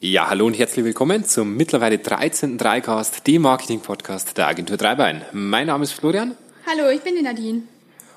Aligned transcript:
Ja, 0.00 0.30
hallo 0.30 0.46
und 0.46 0.56
herzlich 0.56 0.84
willkommen 0.84 1.24
zum 1.24 1.56
mittlerweile 1.56 1.98
13. 1.98 2.56
Dreicast, 2.56 3.26
dem 3.26 3.42
Marketing-Podcast 3.42 4.38
der 4.38 4.46
Agentur 4.46 4.76
Dreibein. 4.76 5.24
Mein 5.32 5.66
Name 5.66 5.82
ist 5.82 5.90
Florian. 5.90 6.36
Hallo, 6.68 6.88
ich 6.88 7.00
bin 7.00 7.16
die 7.16 7.22
Nadine. 7.22 7.62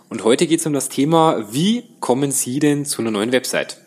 Und 0.07 0.23
heute 0.23 0.45
geht 0.45 0.59
es 0.59 0.67
um 0.67 0.73
das 0.73 0.89
Thema, 0.89 1.51
wie 1.51 1.85
kommen 1.99 2.29
Sie 2.29 2.59
denn 2.59 2.85
zu 2.85 3.01
einer 3.01 3.09
neuen 3.09 3.31
Website? 3.31 3.77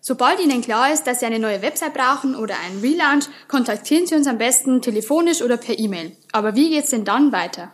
Sobald 0.00 0.40
Ihnen 0.40 0.62
klar 0.62 0.92
ist, 0.92 1.04
dass 1.04 1.20
Sie 1.20 1.26
eine 1.26 1.38
neue 1.38 1.62
Website 1.62 1.94
brauchen 1.94 2.34
oder 2.34 2.56
einen 2.58 2.80
Relaunch, 2.80 3.26
kontaktieren 3.46 4.08
Sie 4.08 4.16
uns 4.16 4.26
am 4.26 4.38
besten 4.38 4.82
telefonisch 4.82 5.42
oder 5.42 5.58
per 5.58 5.78
E-Mail. 5.78 6.10
Aber 6.32 6.56
wie 6.56 6.70
geht's 6.70 6.90
denn 6.90 7.04
dann 7.04 7.30
weiter? 7.30 7.70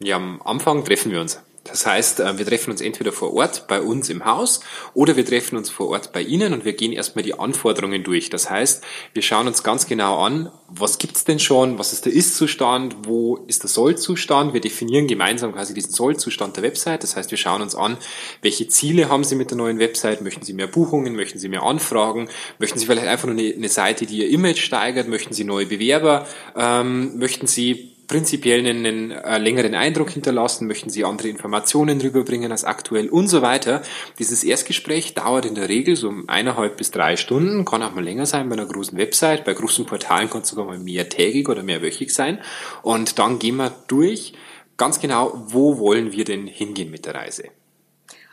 Ja, 0.00 0.16
am 0.16 0.42
Anfang 0.42 0.84
treffen 0.84 1.10
wir 1.10 1.22
uns. 1.22 1.40
Das 1.64 1.86
heißt, 1.86 2.20
äh, 2.20 2.38
wir 2.38 2.44
treffen 2.44 2.70
uns 2.70 2.82
entweder 2.82 3.10
vor 3.10 3.32
Ort 3.32 3.66
bei 3.66 3.80
uns 3.80 4.10
im 4.10 4.26
Haus 4.26 4.60
oder 4.92 5.16
wir 5.16 5.24
treffen 5.24 5.56
uns 5.56 5.70
vor 5.70 5.88
Ort 5.88 6.12
bei 6.12 6.20
Ihnen 6.20 6.52
und 6.52 6.66
wir 6.66 6.74
gehen 6.74 6.92
erstmal 6.92 7.24
die 7.24 7.38
Anforderungen 7.38 8.04
durch. 8.04 8.28
Das 8.28 8.50
heißt, 8.50 8.84
wir 9.14 9.22
schauen 9.22 9.46
uns 9.46 9.62
ganz 9.62 9.86
genau 9.86 10.18
an, 10.22 10.52
was 10.68 10.98
gibt's 10.98 11.24
denn 11.24 11.38
schon, 11.38 11.78
was 11.78 11.94
ist 11.94 12.04
der 12.04 12.12
Ist-Zustand, 12.12 12.96
wo 13.04 13.38
ist 13.46 13.62
der 13.62 13.70
Soll-Zustand. 13.70 14.52
Wir 14.52 14.60
definieren 14.60 15.06
gemeinsam 15.06 15.54
quasi 15.54 15.72
diesen 15.72 15.92
Soll-Zustand 15.92 16.56
der 16.56 16.64
Website. 16.64 17.02
Das 17.02 17.16
heißt, 17.16 17.30
wir 17.30 17.38
schauen 17.38 17.62
uns 17.62 17.74
an, 17.74 17.96
welche 18.42 18.68
Ziele 18.68 19.08
haben 19.08 19.24
Sie 19.24 19.34
mit 19.34 19.50
der 19.50 19.56
neuen 19.56 19.78
Website, 19.78 20.20
möchten 20.20 20.44
Sie 20.44 20.52
mehr 20.52 20.66
Buchungen, 20.66 21.16
möchten 21.16 21.38
Sie 21.38 21.48
mehr 21.48 21.62
Anfragen, 21.62 22.28
möchten 22.58 22.78
Sie 22.78 22.84
vielleicht 22.84 23.08
einfach 23.08 23.26
nur 23.26 23.38
eine, 23.38 23.54
eine 23.54 23.68
Seite, 23.70 24.04
die 24.04 24.18
Ihr 24.18 24.28
Image 24.28 24.60
steigert, 24.60 25.08
möchten 25.08 25.32
Sie 25.32 25.44
neue 25.44 25.64
Bewerber, 25.64 26.26
ähm, 26.56 27.18
möchten 27.18 27.46
Sie 27.46 27.93
prinzipiell 28.06 28.60
einen, 28.66 29.10
äh, 29.10 29.38
längeren 29.38 29.74
Eindruck 29.74 30.10
hinterlassen, 30.10 30.66
möchten 30.66 30.90
Sie 30.90 31.04
andere 31.04 31.28
Informationen 31.28 32.00
rüberbringen 32.00 32.52
als 32.52 32.64
aktuell 32.64 33.08
und 33.08 33.28
so 33.28 33.42
weiter. 33.42 33.82
Dieses 34.18 34.44
Erstgespräch 34.44 35.14
dauert 35.14 35.46
in 35.46 35.54
der 35.54 35.68
Regel 35.68 35.96
so 35.96 36.12
eineinhalb 36.26 36.76
bis 36.76 36.90
drei 36.90 37.16
Stunden, 37.16 37.64
kann 37.64 37.82
auch 37.82 37.94
mal 37.94 38.04
länger 38.04 38.26
sein 38.26 38.48
bei 38.48 38.54
einer 38.54 38.66
großen 38.66 38.98
Website, 38.98 39.44
bei 39.44 39.54
großen 39.54 39.86
Portalen 39.86 40.30
kann 40.30 40.42
es 40.42 40.48
sogar 40.48 40.64
mal 40.64 40.78
mehrtägig 40.78 41.48
oder 41.48 41.62
mehrwöchig 41.62 42.12
sein. 42.12 42.40
Und 42.82 43.18
dann 43.18 43.38
gehen 43.38 43.56
wir 43.56 43.74
durch, 43.88 44.34
ganz 44.76 45.00
genau, 45.00 45.32
wo 45.46 45.78
wollen 45.78 46.12
wir 46.12 46.24
denn 46.24 46.46
hingehen 46.46 46.90
mit 46.90 47.06
der 47.06 47.14
Reise. 47.14 47.44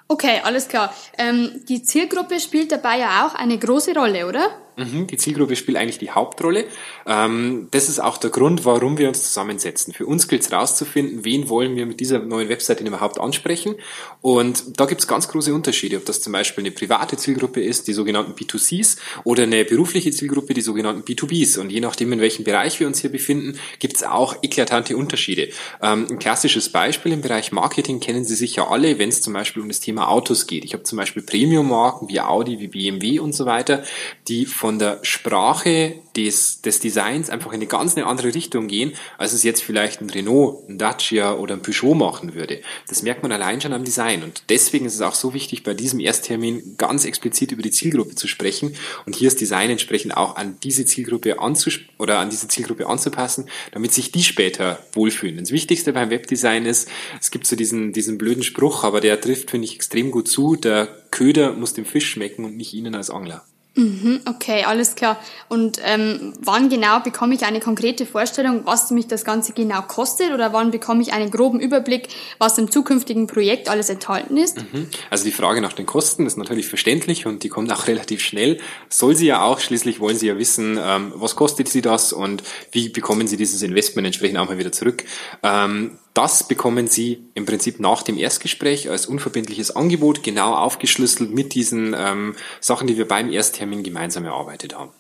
Okay, 0.08 0.42
alles 0.44 0.68
klar. 0.68 0.94
Ähm, 1.18 1.62
die 1.70 1.84
Zielgruppe 1.84 2.42
spielt 2.42 2.74
dabei 2.74 3.00
ja 3.00 3.26
auch 3.26 3.34
eine 3.34 3.58
große 3.58 3.94
Rolle, 3.94 4.28
oder? 4.28 4.50
Mhm, 4.78 5.08
die 5.08 5.18
Zielgruppe 5.18 5.56
spielt 5.56 5.78
eigentlich 5.78 5.98
die 5.98 6.12
Hauptrolle. 6.12 6.66
Ähm, 7.06 7.68
das 7.72 7.90
ist 7.90 8.00
auch 8.00 8.18
der 8.18 8.30
Grund, 8.30 8.64
warum 8.64 8.98
wir 8.98 9.08
uns 9.08 9.24
zusammensetzen. 9.24 9.94
Für 9.94 10.06
uns 10.06 10.28
gilt 10.28 10.44
es 10.44 10.52
herauszufinden, 10.52 11.26
wen 11.26 11.50
wollen 11.50 11.76
wir 11.76 11.86
mit 11.86 12.00
dieser 12.00 12.20
neuen 12.20 12.48
Webseite 12.50 12.84
überhaupt 12.84 13.20
ansprechen. 13.20 13.76
Und 14.22 14.80
da 14.80 14.86
gibt 14.86 15.02
es 15.02 15.08
ganz 15.08 15.28
große 15.28 15.54
Unterschiede, 15.54 15.98
ob 15.98 16.06
das 16.06 16.22
zum 16.22 16.34
Beispiel 16.34 16.64
eine 16.64 16.72
private 16.72 17.18
Zielgruppe 17.18 17.62
ist, 17.62 17.88
die 17.88 17.94
sogenannten 17.94 18.34
B2Cs, 18.34 18.98
oder 19.24 19.44
eine 19.44 19.66
berufliche 19.66 20.12
Zielgruppe, 20.12 20.54
die 20.54 20.62
sogenannten 20.62 21.02
B2Bs. 21.02 21.60
Und 21.60 21.70
je 21.70 21.82
nachdem, 21.82 22.14
in 22.14 22.22
welchem 22.22 22.44
Bereich 22.44 22.80
wir 22.80 22.88
uns 22.88 23.00
hier 23.00 23.12
befinden, 23.12 23.60
gibt 23.80 23.98
es 23.98 24.04
auch 24.04 24.38
eklatante 24.42 24.96
Unterschiede. 24.96 25.50
Ähm, 25.82 26.08
ein 26.10 26.20
klassisches 26.20 26.70
Beispiel 26.70 27.12
im 27.12 27.22
Bereich 27.22 27.52
Marketing 27.52 28.00
kennen 28.00 28.24
Sie 28.24 28.36
sicher 28.36 28.72
alle, 28.72 29.00
wenn 29.00 29.10
es 29.10 29.22
zum 29.22 29.34
Beispiel 29.34 29.62
um 29.62 29.68
das 29.68 29.82
Thema 29.82 30.08
Autos 30.08 30.48
geht. 30.48 30.64
Ich 30.64 30.74
habe 30.74 30.84
zum 30.84 30.98
Beispiel 30.98 31.24
Premium-Marken 31.24 32.08
wie 32.08 32.22
Audi, 32.22 32.60
wie 32.60 32.68
BMW 32.68 33.20
und 33.20 33.34
so 33.34 33.46
weiter, 33.46 33.84
die 34.28 34.46
von 34.62 34.78
der 34.78 35.00
Sprache 35.02 35.96
des, 36.16 36.62
des 36.62 36.80
Designs 36.80 37.32
einfach 37.32 37.52
in 37.52 37.56
eine 37.56 37.66
ganz 37.66 37.98
eine 37.98 38.06
andere 38.06 38.36
Richtung 38.36 38.68
gehen, 38.68 38.94
als 39.18 39.34
es 39.34 39.42
jetzt 39.42 39.64
vielleicht 39.64 40.02
ein 40.02 40.10
Renault, 40.12 40.70
ein 40.70 40.78
Dacia 40.78 41.34
oder 41.34 41.56
ein 41.56 41.64
Peugeot 41.64 41.96
machen 41.96 42.36
würde. 42.36 42.62
Das 42.88 43.02
merkt 43.02 43.24
man 43.24 43.32
allein 43.32 43.60
schon 43.60 43.74
am 43.74 43.84
Design. 43.84 44.22
Und 44.22 44.44
deswegen 44.50 44.86
ist 44.86 44.94
es 44.94 45.02
auch 45.02 45.16
so 45.16 45.34
wichtig, 45.34 45.64
bei 45.64 45.74
diesem 45.74 46.00
Ersttermin 46.00 46.76
ganz 46.78 47.06
explizit 47.06 47.52
über 47.52 47.64
die 47.64 47.72
Zielgruppe 47.72 48.14
zu 48.14 48.28
sprechen 48.28 48.76
und 49.08 49.16
hier 49.16 49.32
das 49.32 49.36
Design 49.36 49.72
entsprechend 49.72 50.16
auch 50.16 50.36
an 50.36 50.58
diese 50.62 50.86
Zielgruppe 50.86 51.38
oder 51.98 52.20
an 52.20 52.30
diese 52.30 52.48
Zielgruppe 52.48 52.86
anzupassen, 52.86 53.50
damit 53.72 53.94
sich 53.94 54.12
die 54.12 54.22
später 54.22 54.78
wohlfühlen. 54.94 55.40
Das 55.40 55.50
Wichtigste 55.50 55.92
beim 55.92 56.12
Webdesign 56.12 56.68
ist, 56.68 56.88
es 57.20 57.32
gibt 57.32 57.48
so 57.48 57.56
diesen, 57.56 57.94
diesen 57.94 58.20
blöden 58.20 58.44
Spruch, 58.44 58.84
aber 58.84 59.02
der 59.02 59.20
trifft, 59.20 59.50
finde 59.50 59.66
ich, 59.66 59.74
extrem 59.74 60.12
gut 60.12 60.28
zu. 60.28 60.56
Der 60.56 60.88
Köder 61.10 61.54
muss 61.54 61.74
dem 61.74 61.86
Fisch 61.86 62.12
schmecken 62.12 62.46
und 62.46 62.58
nicht 62.58 62.76
Ihnen 62.76 62.94
als 62.94 63.10
Angler. 63.10 63.44
Mhm, 63.74 64.20
okay, 64.26 64.66
alles 64.66 64.96
klar. 64.96 65.18
Und 65.48 65.80
ähm, 65.86 66.34
wann 66.42 66.68
genau 66.68 67.00
bekomme 67.00 67.36
ich 67.36 67.44
eine 67.44 67.62
konkrete 67.62 68.06
Vorstellung, 68.06 68.62
was 68.66 68.92
mich 68.92 69.08
das 69.08 69.24
Ganze 69.24 69.54
genau 69.54 69.82
kostet 69.84 70.34
oder 70.34 70.52
wann 70.52 70.72
bekomme 70.72 71.02
ich 71.02 71.14
einen 71.14 71.32
groben 71.32 71.62
Überblick, 71.62 72.10
was 72.38 72.58
im 72.58 72.70
zukünftigen 72.70 73.28
Projekt 73.28 73.70
alles 73.70 73.90
enthalten 73.90 74.36
ist? 74.36 74.58
Mhm. 74.58 74.88
Also 75.10 75.24
die 75.24 75.32
Frage 75.32 75.62
nach 75.62 75.72
den 75.72 75.86
Kosten 75.86 76.26
ist 76.26 76.38
natürlich 76.38 76.68
verständlich 76.68 77.26
und 77.26 77.44
die 77.44 77.50
kommt 77.50 77.72
auch 77.72 77.88
relativ 77.88 78.22
schnell. 78.22 78.60
Soll 78.90 79.16
sie 79.16 79.28
ja 79.28 79.42
auch, 79.42 79.62
schließlich 79.62 80.02
wollen 80.02 80.18
sie 80.18 80.28
ja 80.28 80.38
wissen, 80.38 80.78
ähm, 80.82 81.14
was 81.16 81.38
kostet 81.38 81.70
sie 81.70 81.82
das 81.82 82.12
und 82.12 82.44
wie 82.74 82.90
bekommen 82.90 83.28
sie 83.28 83.38
dieses 83.38 83.62
Investment 83.62 84.06
entsprechend 84.06 84.38
auch 84.38 84.50
mal 84.50 84.58
wieder 84.58 84.74
zurück. 84.74 85.06
Ähm, 85.44 85.98
das 86.14 86.48
bekommen 86.48 86.88
Sie 86.88 87.24
im 87.34 87.46
Prinzip 87.46 87.80
nach 87.80 88.04
dem 88.04 88.18
Erstgespräch 88.18 88.90
als 88.90 89.06
unverbindliches 89.06 89.76
Angebot 89.76 90.24
genau 90.24 90.54
aufgeschlüsselt 90.54 91.32
mit 91.32 91.54
diesen 91.54 91.96
ähm, 91.98 92.36
Sachen, 92.60 92.88
die 92.88 92.98
wir 92.98 93.08
beim 93.08 93.32
Ersttermin 93.32 93.84
gemeinsam 93.84 94.26
erarbeitet 94.26 94.76
haben. 94.76 94.92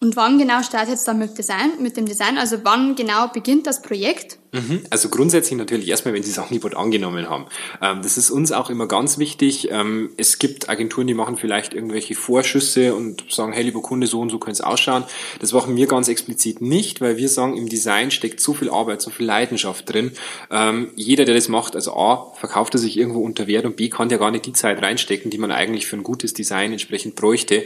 Und 0.00 0.16
wann 0.16 0.38
genau 0.38 0.62
startet 0.62 0.94
es 0.94 1.04
dann 1.04 1.18
mit 1.18 1.36
Design, 1.36 1.72
mit 1.80 1.96
dem 1.96 2.06
Design? 2.06 2.38
Also 2.38 2.58
wann 2.62 2.94
genau 2.94 3.28
beginnt 3.28 3.66
das 3.66 3.82
Projekt? 3.82 4.38
Mhm. 4.54 4.82
Also 4.88 5.08
grundsätzlich 5.08 5.58
natürlich 5.58 5.88
erstmal, 5.88 6.14
wenn 6.14 6.22
Sie 6.22 6.32
das 6.32 6.38
Angebot 6.38 6.76
angenommen 6.76 7.28
haben. 7.28 7.46
Ähm, 7.82 8.02
das 8.02 8.16
ist 8.16 8.30
uns 8.30 8.52
auch 8.52 8.70
immer 8.70 8.86
ganz 8.86 9.18
wichtig. 9.18 9.68
Ähm, 9.72 10.10
es 10.16 10.38
gibt 10.38 10.68
Agenturen, 10.68 11.08
die 11.08 11.14
machen 11.14 11.36
vielleicht 11.36 11.74
irgendwelche 11.74 12.14
Vorschüsse 12.14 12.94
und 12.94 13.24
sagen, 13.28 13.52
hey, 13.52 13.64
lieber 13.64 13.82
Kunde, 13.82 14.06
so 14.06 14.20
und 14.20 14.30
so 14.30 14.38
könnte 14.38 14.52
es 14.52 14.60
ausschauen. 14.60 15.02
Das 15.40 15.52
machen 15.52 15.74
wir 15.74 15.88
ganz 15.88 16.06
explizit 16.06 16.60
nicht, 16.60 17.00
weil 17.00 17.16
wir 17.16 17.28
sagen, 17.28 17.56
im 17.56 17.68
Design 17.68 18.12
steckt 18.12 18.38
so 18.38 18.54
viel 18.54 18.70
Arbeit, 18.70 19.02
so 19.02 19.10
viel 19.10 19.26
Leidenschaft 19.26 19.92
drin. 19.92 20.12
Ähm, 20.52 20.90
jeder, 20.94 21.24
der 21.24 21.34
das 21.34 21.48
macht, 21.48 21.74
also 21.74 21.96
A, 21.96 22.32
verkauft 22.34 22.74
er 22.74 22.78
sich 22.78 22.96
irgendwo 22.96 23.22
unter 23.22 23.48
Wert 23.48 23.64
und 23.64 23.74
B, 23.74 23.88
kann 23.88 24.08
ja 24.08 24.18
gar 24.18 24.30
nicht 24.30 24.46
die 24.46 24.52
Zeit 24.52 24.80
reinstecken, 24.80 25.32
die 25.32 25.38
man 25.38 25.50
eigentlich 25.50 25.86
für 25.86 25.96
ein 25.96 26.04
gutes 26.04 26.32
Design 26.32 26.70
entsprechend 26.72 27.16
bräuchte. 27.16 27.64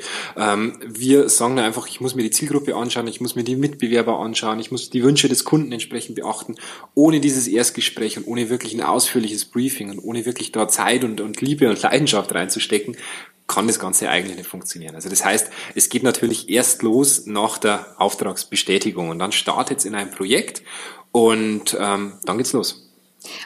Wir 0.86 1.28
sagen 1.28 1.58
einfach, 1.58 1.86
ich 1.88 2.00
muss 2.00 2.14
mir 2.14 2.22
die 2.22 2.30
Zielgruppe 2.30 2.76
anschauen, 2.76 3.06
ich 3.08 3.20
muss 3.20 3.34
mir 3.34 3.44
die 3.44 3.56
Mitbewerber 3.56 4.18
anschauen, 4.20 4.60
ich 4.60 4.70
muss 4.70 4.90
die 4.90 5.02
Wünsche 5.02 5.28
des 5.28 5.44
Kunden 5.44 5.72
entsprechend 5.72 6.16
beachten 6.16 6.56
ohne 6.94 7.20
dieses 7.20 7.48
Erstgespräch 7.48 8.16
und 8.16 8.26
ohne 8.26 8.50
wirklich 8.50 8.74
ein 8.74 8.82
ausführliches 8.82 9.44
Briefing 9.44 9.90
und 9.90 9.98
ohne 9.98 10.26
wirklich 10.26 10.52
da 10.52 10.68
Zeit 10.68 11.04
und, 11.04 11.20
und 11.20 11.40
Liebe 11.40 11.68
und 11.68 11.80
Leidenschaft 11.80 12.34
reinzustecken, 12.34 12.96
kann 13.46 13.66
das 13.66 13.78
Ganze 13.78 14.10
eigentlich 14.10 14.36
nicht 14.36 14.48
funktionieren. 14.48 14.94
Also 14.94 15.08
das 15.08 15.24
heißt, 15.24 15.50
es 15.74 15.88
geht 15.88 16.02
natürlich 16.02 16.50
erst 16.50 16.82
los 16.82 17.26
nach 17.26 17.58
der 17.58 17.94
Auftragsbestätigung 17.98 19.08
und 19.08 19.18
dann 19.18 19.32
startet 19.32 19.78
es 19.78 19.84
in 19.84 19.94
einem 19.94 20.10
Projekt 20.10 20.62
und 21.12 21.76
ähm, 21.80 22.14
dann 22.24 22.36
geht's 22.36 22.52
los. 22.52 22.87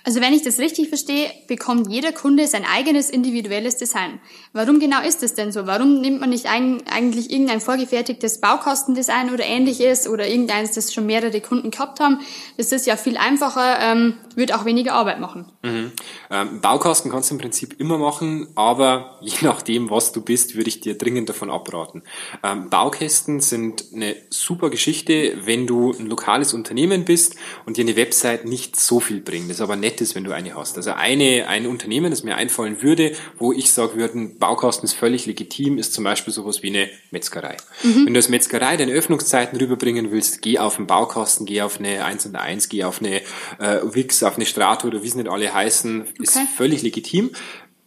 Also 0.04 0.20
wenn 0.20 0.34
ich 0.34 0.42
das 0.42 0.58
richtig 0.58 0.88
verstehe, 0.88 1.30
bekommt 1.48 1.90
jeder 1.90 2.12
Kunde 2.12 2.46
sein 2.46 2.64
eigenes 2.64 3.08
individuelles 3.08 3.76
Design. 3.76 4.20
Warum 4.52 4.80
genau 4.80 5.00
ist 5.02 5.22
das 5.22 5.34
denn 5.34 5.50
so? 5.50 5.66
Warum 5.66 6.00
nimmt 6.00 6.20
man 6.20 6.30
nicht 6.30 6.46
eigentlich 6.46 7.30
irgendein 7.30 7.60
vorgefertigtes 7.60 8.40
Baukastendesign 8.40 9.32
oder 9.32 9.44
ähnliches 9.44 10.06
oder 10.06 10.28
irgendeins, 10.28 10.72
das 10.72 10.92
schon 10.92 11.06
mehrere 11.06 11.40
Kunden 11.40 11.70
gehabt 11.70 12.00
haben? 12.00 12.20
Das 12.58 12.70
ist 12.70 12.86
ja 12.86 12.96
viel 12.96 13.16
einfacher, 13.16 13.78
ähm, 13.80 14.14
wird 14.34 14.52
auch 14.52 14.66
weniger 14.66 14.92
Arbeit 14.92 15.20
machen. 15.20 15.46
Mhm. 15.62 15.92
Ähm, 16.30 16.60
Baukasten 16.60 17.10
kannst 17.10 17.30
du 17.30 17.36
im 17.36 17.40
Prinzip 17.40 17.80
immer 17.80 17.96
machen, 17.96 18.48
aber 18.54 19.18
je 19.22 19.38
nachdem, 19.40 19.88
was 19.88 20.12
du 20.12 20.20
bist, 20.20 20.54
würde 20.54 20.68
ich 20.68 20.80
dir 20.80 20.98
dringend 20.98 21.30
davon 21.30 21.50
abraten. 21.50 22.02
Ähm, 22.42 22.68
Baukästen 22.68 23.40
sind 23.40 23.84
eine 23.94 24.16
super 24.28 24.68
Geschichte, 24.68 25.38
wenn 25.44 25.66
du 25.66 25.92
ein 25.92 26.06
lokales 26.06 26.52
Unternehmen 26.52 27.06
bist 27.06 27.36
und 27.64 27.78
dir 27.78 27.84
eine 27.84 27.96
Website 27.96 28.44
nicht 28.44 28.78
so 28.78 29.00
viel 29.00 29.20
bringt. 29.20 29.50
Das 29.50 29.61
aber 29.62 29.76
nett 29.76 30.00
ist, 30.00 30.14
wenn 30.14 30.24
du 30.24 30.32
eine 30.32 30.54
hast. 30.54 30.76
Also 30.76 30.92
eine, 30.92 31.48
ein 31.48 31.66
Unternehmen, 31.66 32.10
das 32.10 32.22
mir 32.22 32.36
einfallen 32.36 32.82
würde, 32.82 33.12
wo 33.38 33.52
ich 33.52 33.72
sagen 33.72 33.98
würde, 33.98 34.18
ein 34.18 34.38
Baukasten 34.38 34.84
ist 34.84 34.94
völlig 34.94 35.26
legitim, 35.26 35.78
ist 35.78 35.94
zum 35.94 36.04
Beispiel 36.04 36.32
sowas 36.32 36.62
wie 36.62 36.68
eine 36.68 36.88
Metzgerei. 37.10 37.56
Mhm. 37.82 38.06
Wenn 38.06 38.14
du 38.14 38.18
als 38.18 38.28
Metzgerei 38.28 38.76
deine 38.76 38.92
Öffnungszeiten 38.92 39.58
rüberbringen 39.58 40.10
willst, 40.10 40.42
geh 40.42 40.58
auf 40.58 40.78
einen 40.78 40.86
Baukasten, 40.86 41.46
geh 41.46 41.62
auf 41.62 41.78
eine 41.78 42.04
1 42.04 42.26
und 42.26 42.36
1, 42.36 42.68
geh 42.68 42.84
auf 42.84 43.00
eine 43.00 43.20
äh, 43.58 43.80
Wix, 43.84 44.22
auf 44.22 44.36
eine 44.36 44.46
Strato 44.46 44.86
oder 44.86 45.02
wie 45.02 45.08
sie 45.08 45.18
nicht 45.18 45.30
alle 45.30 45.52
heißen, 45.52 46.04
ist 46.20 46.36
okay. 46.36 46.46
völlig 46.56 46.82
legitim. 46.82 47.30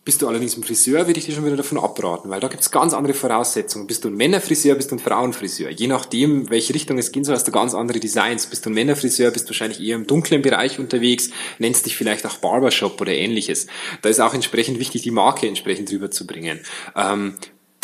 Bist 0.05 0.21
du 0.21 0.27
allerdings 0.27 0.55
ein 0.55 0.63
Friseur, 0.63 1.07
würde 1.07 1.19
ich 1.19 1.25
dir 1.25 1.33
schon 1.33 1.45
wieder 1.45 1.57
davon 1.57 1.79
abraten, 1.79 2.29
weil 2.29 2.39
da 2.39 2.47
gibt 2.47 2.61
es 2.61 2.69
ganz 2.69 2.93
andere 2.93 3.15
Voraussetzungen. 3.15 3.87
Bist 3.87 4.03
du 4.03 4.09
ein 4.09 4.13
Männerfriseur, 4.13 4.75
bist 4.75 4.91
du 4.91 4.95
ein 4.97 4.99
Frauenfriseur. 4.99 5.71
Je 5.71 5.87
nachdem, 5.87 6.47
welche 6.51 6.75
Richtung 6.75 6.99
es 6.99 7.11
gehen 7.11 7.23
soll, 7.23 7.33
hast 7.33 7.47
du 7.47 7.51
ganz 7.51 7.73
andere 7.73 7.99
Designs. 7.99 8.45
Bist 8.45 8.63
du 8.67 8.69
ein 8.69 8.75
Männerfriseur, 8.75 9.31
bist 9.31 9.45
du 9.45 9.49
wahrscheinlich 9.49 9.81
eher 9.81 9.95
im 9.95 10.05
dunklen 10.05 10.43
Bereich 10.43 10.77
unterwegs, 10.77 11.31
nennst 11.57 11.87
dich 11.87 11.97
vielleicht 11.97 12.23
auch 12.27 12.37
Barbershop 12.37 13.01
oder 13.01 13.13
ähnliches. 13.13 13.65
Da 14.03 14.09
ist 14.09 14.19
auch 14.19 14.35
entsprechend 14.35 14.77
wichtig, 14.77 15.01
die 15.01 15.09
Marke 15.09 15.47
entsprechend 15.47 15.91
rüberzubringen. 15.91 16.59
Ähm, 16.95 17.33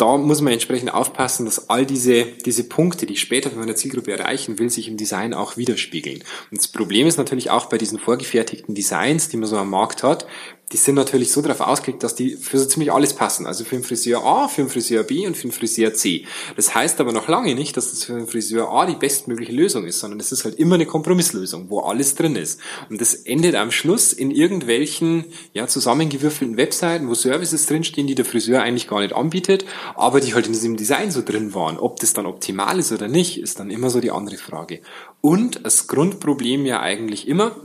da 0.02 0.16
muss 0.16 0.40
man 0.40 0.52
entsprechend 0.52 0.92
aufpassen, 0.92 1.44
dass 1.44 1.70
all 1.70 1.86
diese, 1.86 2.24
diese 2.24 2.64
Punkte, 2.64 3.06
die 3.06 3.12
ich 3.12 3.20
später 3.20 3.50
von 3.50 3.60
meiner 3.60 3.76
Zielgruppe 3.76 4.10
erreichen 4.10 4.58
will, 4.58 4.68
sich 4.68 4.88
im 4.88 4.96
Design 4.96 5.32
auch 5.32 5.56
widerspiegeln. 5.56 6.24
Und 6.50 6.58
das 6.58 6.66
Problem 6.66 7.06
ist 7.06 7.18
natürlich 7.18 7.50
auch 7.50 7.66
bei 7.66 7.78
diesen 7.78 8.00
vorgefertigten 8.00 8.74
Designs, 8.74 9.28
die 9.28 9.36
man 9.36 9.48
so 9.48 9.56
am 9.56 9.70
Markt 9.70 10.02
hat, 10.02 10.26
die 10.72 10.78
sind 10.78 10.94
natürlich 10.94 11.32
so 11.32 11.42
darauf 11.42 11.60
ausgelegt, 11.60 12.02
dass 12.02 12.14
die 12.14 12.36
für 12.36 12.58
so 12.58 12.64
ziemlich 12.64 12.92
alles 12.92 13.12
passen. 13.14 13.46
Also 13.46 13.64
für 13.64 13.76
den 13.76 13.84
Friseur 13.84 14.24
A, 14.24 14.48
für 14.48 14.62
den 14.62 14.70
Friseur 14.70 15.02
B 15.02 15.26
und 15.26 15.36
für 15.36 15.48
den 15.48 15.52
Friseur 15.52 15.92
C. 15.92 16.24
Das 16.56 16.74
heißt 16.74 17.00
aber 17.00 17.12
noch 17.12 17.28
lange 17.28 17.54
nicht, 17.54 17.76
dass 17.76 17.90
das 17.90 18.04
für 18.04 18.14
den 18.14 18.26
Friseur 18.26 18.70
A 18.70 18.86
die 18.86 18.94
bestmögliche 18.94 19.52
Lösung 19.52 19.84
ist, 19.84 20.00
sondern 20.00 20.18
es 20.18 20.32
ist 20.32 20.44
halt 20.44 20.54
immer 20.54 20.76
eine 20.76 20.86
Kompromisslösung, 20.86 21.68
wo 21.68 21.80
alles 21.80 22.14
drin 22.14 22.36
ist. 22.36 22.58
Und 22.88 23.00
das 23.00 23.14
endet 23.14 23.54
am 23.54 23.70
Schluss 23.70 24.12
in 24.12 24.30
irgendwelchen 24.30 25.26
ja, 25.52 25.66
zusammengewürfelten 25.66 26.56
Webseiten, 26.56 27.08
wo 27.08 27.14
Services 27.14 27.66
drinstehen, 27.66 28.06
die 28.06 28.14
der 28.14 28.24
Friseur 28.24 28.62
eigentlich 28.62 28.88
gar 28.88 29.00
nicht 29.00 29.14
anbietet, 29.14 29.66
aber 29.94 30.20
die 30.20 30.34
halt 30.34 30.46
in 30.46 30.52
diesem 30.52 30.76
Design 30.76 31.10
so 31.10 31.22
drin 31.22 31.54
waren. 31.54 31.78
Ob 31.78 32.00
das 32.00 32.14
dann 32.14 32.26
optimal 32.26 32.78
ist 32.78 32.92
oder 32.92 33.08
nicht, 33.08 33.38
ist 33.38 33.60
dann 33.60 33.70
immer 33.70 33.90
so 33.90 34.00
die 34.00 34.10
andere 34.10 34.36
Frage. 34.36 34.80
Und 35.20 35.64
das 35.64 35.86
Grundproblem 35.86 36.64
ja 36.64 36.80
eigentlich 36.80 37.28
immer, 37.28 37.56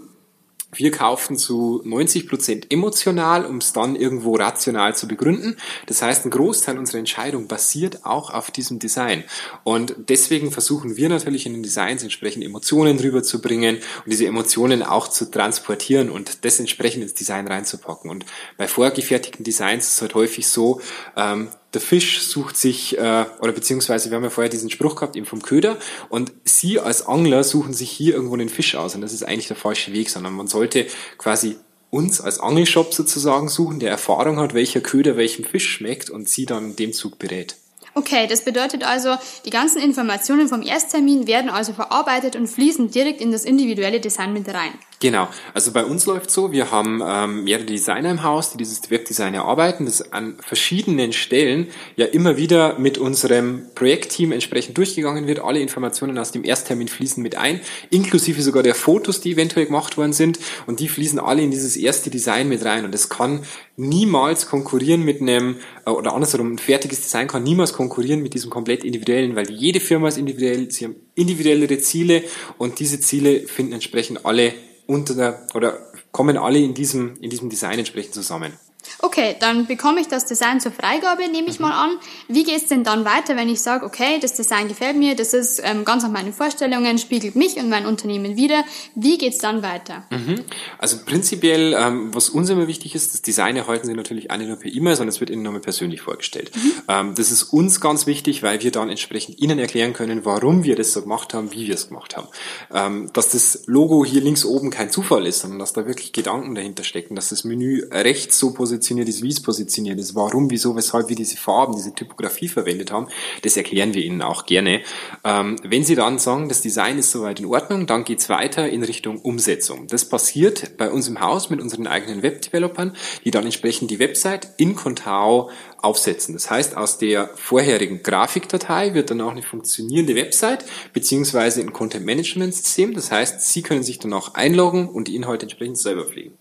wir 0.73 0.91
kaufen 0.91 1.37
zu 1.37 1.81
90 1.85 2.27
Prozent 2.27 2.71
emotional, 2.71 3.45
um 3.45 3.57
es 3.57 3.73
dann 3.73 3.95
irgendwo 3.95 4.35
rational 4.35 4.95
zu 4.95 5.07
begründen. 5.07 5.55
Das 5.85 6.01
heißt, 6.01 6.25
ein 6.25 6.29
Großteil 6.29 6.77
unserer 6.77 6.99
Entscheidung 6.99 7.47
basiert 7.47 8.05
auch 8.05 8.31
auf 8.31 8.51
diesem 8.51 8.77
Design. 8.77 9.23
Und 9.63 9.95
deswegen 10.09 10.51
versuchen 10.51 10.97
wir 10.97 11.09
natürlich 11.09 11.45
in 11.45 11.53
den 11.53 11.63
Designs 11.63 12.03
entsprechend 12.03 12.43
Emotionen 12.43 12.99
rüberzubringen 12.99 13.77
und 13.77 14.11
diese 14.11 14.25
Emotionen 14.25 14.83
auch 14.83 15.07
zu 15.07 15.31
transportieren 15.31 16.09
und 16.09 16.43
das 16.43 16.59
entsprechend 16.59 17.03
ins 17.03 17.13
Design 17.13 17.47
reinzupacken. 17.47 18.09
Und 18.09 18.25
bei 18.57 18.67
vorgefertigten 18.67 19.45
Designs 19.45 19.87
ist 19.87 19.93
es 19.93 20.01
halt 20.01 20.15
häufig 20.15 20.47
so, 20.47 20.81
ähm, 21.15 21.49
der 21.73 21.81
Fisch 21.81 22.21
sucht 22.21 22.57
sich, 22.57 22.97
äh, 22.97 23.25
oder 23.39 23.51
beziehungsweise 23.51 24.09
wir 24.09 24.15
haben 24.15 24.23
ja 24.23 24.29
vorher 24.29 24.49
diesen 24.49 24.69
Spruch 24.69 24.95
gehabt, 24.95 25.15
eben 25.15 25.25
vom 25.25 25.41
Köder, 25.41 25.77
und 26.09 26.31
Sie 26.43 26.79
als 26.79 27.05
Angler 27.05 27.43
suchen 27.43 27.73
sich 27.73 27.91
hier 27.91 28.15
irgendwo 28.15 28.35
den 28.37 28.49
Fisch 28.49 28.75
aus. 28.75 28.95
Und 28.95 29.01
das 29.01 29.13
ist 29.13 29.23
eigentlich 29.23 29.47
der 29.47 29.57
falsche 29.57 29.93
Weg, 29.93 30.09
sondern 30.09 30.33
man 30.33 30.47
sollte 30.47 30.87
quasi 31.17 31.57
uns 31.89 32.21
als 32.21 32.39
Angelshop 32.39 32.93
sozusagen 32.93 33.49
suchen, 33.49 33.79
der 33.79 33.91
Erfahrung 33.91 34.39
hat, 34.39 34.53
welcher 34.53 34.81
Köder 34.81 35.17
welchem 35.17 35.45
Fisch 35.45 35.69
schmeckt 35.69 36.09
und 36.09 36.27
Sie 36.27 36.45
dann 36.45 36.75
dem 36.75 36.93
Zug 36.93 37.19
berät. 37.19 37.55
Okay, 37.97 38.27
das 38.27 38.41
bedeutet 38.45 38.83
also, 38.83 39.15
die 39.43 39.49
ganzen 39.49 39.81
Informationen 39.81 40.47
vom 40.47 40.61
Ersttermin 40.61 41.25
werden 41.25 41.49
also 41.49 41.73
verarbeitet 41.73 42.35
und 42.35 42.45
fließen 42.45 42.91
direkt 42.91 43.21
in 43.21 43.31
das 43.31 43.43
individuelle 43.43 43.99
Design 43.99 44.33
mit 44.33 44.47
rein. 44.49 44.71
Genau, 44.99 45.27
also 45.53 45.71
bei 45.71 45.85
uns 45.85 46.07
läuft 46.07 46.31
so, 46.31 46.51
wir 46.51 46.71
haben 46.71 47.03
ähm, 47.05 47.43
mehrere 47.43 47.65
Designer 47.65 48.09
im 48.09 48.23
Haus, 48.23 48.51
die 48.51 48.57
dieses 48.57 48.89
Webdesign 48.89 49.35
erarbeiten, 49.35 49.85
das 49.85 50.11
an 50.11 50.37
verschiedenen 50.39 51.13
Stellen 51.13 51.67
ja 51.95 52.07
immer 52.07 52.35
wieder 52.37 52.79
mit 52.79 52.97
unserem 52.97 53.67
Projektteam 53.75 54.31
entsprechend 54.31 54.75
durchgegangen 54.75 55.27
wird. 55.27 55.39
Alle 55.39 55.59
Informationen 55.59 56.17
aus 56.17 56.31
dem 56.31 56.43
Ersttermin 56.43 56.87
fließen 56.87 57.21
mit 57.21 57.35
ein, 57.35 57.61
inklusive 57.91 58.41
sogar 58.41 58.63
der 58.63 58.73
Fotos, 58.73 59.21
die 59.21 59.33
eventuell 59.33 59.67
gemacht 59.67 59.97
worden 59.97 60.13
sind 60.13 60.39
und 60.65 60.79
die 60.79 60.87
fließen 60.87 61.19
alle 61.19 61.43
in 61.43 61.51
dieses 61.51 61.77
erste 61.77 62.09
Design 62.09 62.49
mit 62.49 62.65
rein 62.65 62.83
und 62.83 62.91
das 62.91 63.07
kann 63.07 63.43
niemals 63.75 64.47
konkurrieren 64.47 65.03
mit 65.03 65.21
einem, 65.21 65.57
äh, 65.85 65.91
oder 65.91 66.13
andersherum, 66.13 66.53
ein 66.53 66.57
fertiges 66.57 67.01
Design 67.01 67.27
kann 67.27 67.43
niemals 67.43 67.71
konkurrieren 67.73 67.86
mit 68.21 68.33
diesem 68.33 68.49
komplett 68.49 68.83
individuellen, 68.83 69.35
weil 69.35 69.49
jede 69.51 69.79
Firma 69.79 70.07
ist 70.07 70.17
individuell, 70.17 70.71
sie 70.71 70.85
haben 70.85 70.95
individuellere 71.15 71.79
Ziele 71.79 72.23
und 72.57 72.79
diese 72.79 72.99
Ziele 72.99 73.41
finden 73.47 73.73
entsprechend 73.73 74.25
alle 74.25 74.53
unter 74.85 75.15
der, 75.15 75.47
oder 75.53 75.91
kommen 76.11 76.37
alle 76.37 76.59
in 76.59 76.73
diesem, 76.73 77.15
in 77.21 77.29
diesem 77.29 77.49
Design 77.49 77.79
entsprechend 77.79 78.13
zusammen. 78.13 78.53
Okay, 78.99 79.35
dann 79.39 79.67
bekomme 79.67 80.01
ich 80.01 80.07
das 80.07 80.25
Design 80.25 80.59
zur 80.59 80.71
Freigabe, 80.71 81.27
nehme 81.29 81.47
ich 81.49 81.59
mhm. 81.59 81.67
mal 81.67 81.85
an. 81.85 81.97
Wie 82.27 82.43
geht 82.43 82.57
es 82.57 82.67
denn 82.67 82.83
dann 82.83 83.05
weiter, 83.05 83.35
wenn 83.35 83.49
ich 83.49 83.61
sage, 83.61 83.85
okay, 83.85 84.19
das 84.19 84.33
Design 84.33 84.67
gefällt 84.67 84.97
mir, 84.97 85.15
das 85.15 85.33
ist 85.33 85.61
ähm, 85.63 85.85
ganz 85.85 86.03
nach 86.03 86.11
meinen 86.11 86.33
Vorstellungen, 86.33 86.97
spiegelt 86.97 87.35
mich 87.35 87.57
und 87.57 87.69
mein 87.69 87.85
Unternehmen 87.85 88.35
wieder. 88.35 88.63
Wie 88.95 89.17
geht 89.17 89.33
es 89.33 89.39
dann 89.39 89.61
weiter? 89.61 90.03
Mhm. 90.09 90.43
Also 90.77 90.97
prinzipiell, 91.05 91.75
ähm, 91.77 92.13
was 92.13 92.29
uns 92.29 92.49
immer 92.49 92.67
wichtig 92.67 92.95
ist, 92.95 93.13
das 93.13 93.21
Design 93.21 93.55
erhalten 93.55 93.87
Sie 93.87 93.93
natürlich 93.93 94.31
auch 94.31 94.37
nicht 94.37 94.47
nur 94.47 94.57
per 94.57 94.73
E-Mail, 94.73 94.95
sondern 94.95 95.09
es 95.09 95.19
wird 95.19 95.29
Ihnen 95.29 95.43
nochmal 95.43 95.61
persönlich 95.61 96.01
vorgestellt. 96.01 96.51
Mhm. 96.55 96.71
Ähm, 96.87 97.15
das 97.15 97.31
ist 97.31 97.43
uns 97.43 97.81
ganz 97.81 98.07
wichtig, 98.07 98.43
weil 98.43 98.63
wir 98.63 98.71
dann 98.71 98.89
entsprechend 98.89 99.39
Ihnen 99.39 99.59
erklären 99.59 99.93
können, 99.93 100.25
warum 100.25 100.63
wir 100.63 100.75
das 100.75 100.93
so 100.93 101.01
gemacht 101.01 101.33
haben, 101.33 101.51
wie 101.51 101.67
wir 101.67 101.75
es 101.75 101.89
gemacht 101.89 102.17
haben. 102.17 102.27
Ähm, 102.73 103.09
dass 103.13 103.29
das 103.29 103.63
Logo 103.67 104.03
hier 104.05 104.21
links 104.21 104.45
oben 104.45 104.69
kein 104.69 104.89
Zufall 104.89 105.27
ist, 105.27 105.41
sondern 105.41 105.59
dass 105.59 105.73
da 105.73 105.85
wirklich 105.85 106.13
Gedanken 106.13 106.55
dahinter 106.55 106.83
stecken, 106.83 107.15
dass 107.15 107.29
das 107.29 107.43
Menü 107.43 107.85
rechts 107.91 108.39
so 108.39 108.53
positioniert 108.53 108.76
positioniert 108.77 109.09
ist, 109.09 109.23
wie 109.23 109.29
es 109.29 109.41
positioniert 109.41 109.99
ist, 109.99 110.13
warum, 110.13 110.51
wieso, 110.51 110.75
weshalb 110.75 111.09
wir 111.09 111.15
diese 111.15 111.35
Farben, 111.35 111.75
diese 111.75 111.93
Typografie 111.93 112.47
verwendet 112.47 112.91
haben, 112.91 113.07
das 113.41 113.57
erklären 113.57 113.93
wir 113.95 114.03
Ihnen 114.03 114.21
auch 114.21 114.45
gerne. 114.45 114.81
Ähm, 115.23 115.55
wenn 115.63 115.83
Sie 115.83 115.95
dann 115.95 116.19
sagen, 116.19 116.47
das 116.47 116.61
Design 116.61 116.99
ist 116.99 117.11
soweit 117.11 117.39
in 117.39 117.47
Ordnung, 117.47 117.87
dann 117.87 118.03
geht's 118.03 118.29
weiter 118.29 118.69
in 118.69 118.83
Richtung 118.83 119.19
Umsetzung. 119.19 119.87
Das 119.87 120.07
passiert 120.07 120.77
bei 120.77 120.91
uns 120.91 121.07
im 121.07 121.19
Haus 121.21 121.49
mit 121.49 121.59
unseren 121.59 121.87
eigenen 121.87 122.21
Webdevelopern, 122.21 122.93
die 123.25 123.31
dann 123.31 123.45
entsprechend 123.45 123.89
die 123.89 123.99
Website 123.99 124.49
in 124.57 124.75
Contao 124.75 125.49
aufsetzen. 125.79 126.33
Das 126.33 126.51
heißt, 126.51 126.77
aus 126.77 126.99
der 126.99 127.29
vorherigen 127.35 128.03
Grafikdatei 128.03 128.93
wird 128.93 129.09
dann 129.09 129.21
auch 129.21 129.31
eine 129.31 129.43
funktionierende 129.43 130.15
Website 130.15 130.65
beziehungsweise 130.93 131.61
ein 131.61 131.73
Content 131.73 132.05
Management 132.05 132.53
System. 132.53 132.93
Das 132.93 133.11
heißt, 133.11 133.41
Sie 133.41 133.63
können 133.63 133.83
sich 133.83 133.97
dann 133.97 134.13
auch 134.13 134.35
einloggen 134.35 134.87
und 134.87 135.07
die 135.07 135.15
Inhalte 135.15 135.43
entsprechend 135.43 135.77
selber 135.77 136.05
pflegen. 136.05 136.37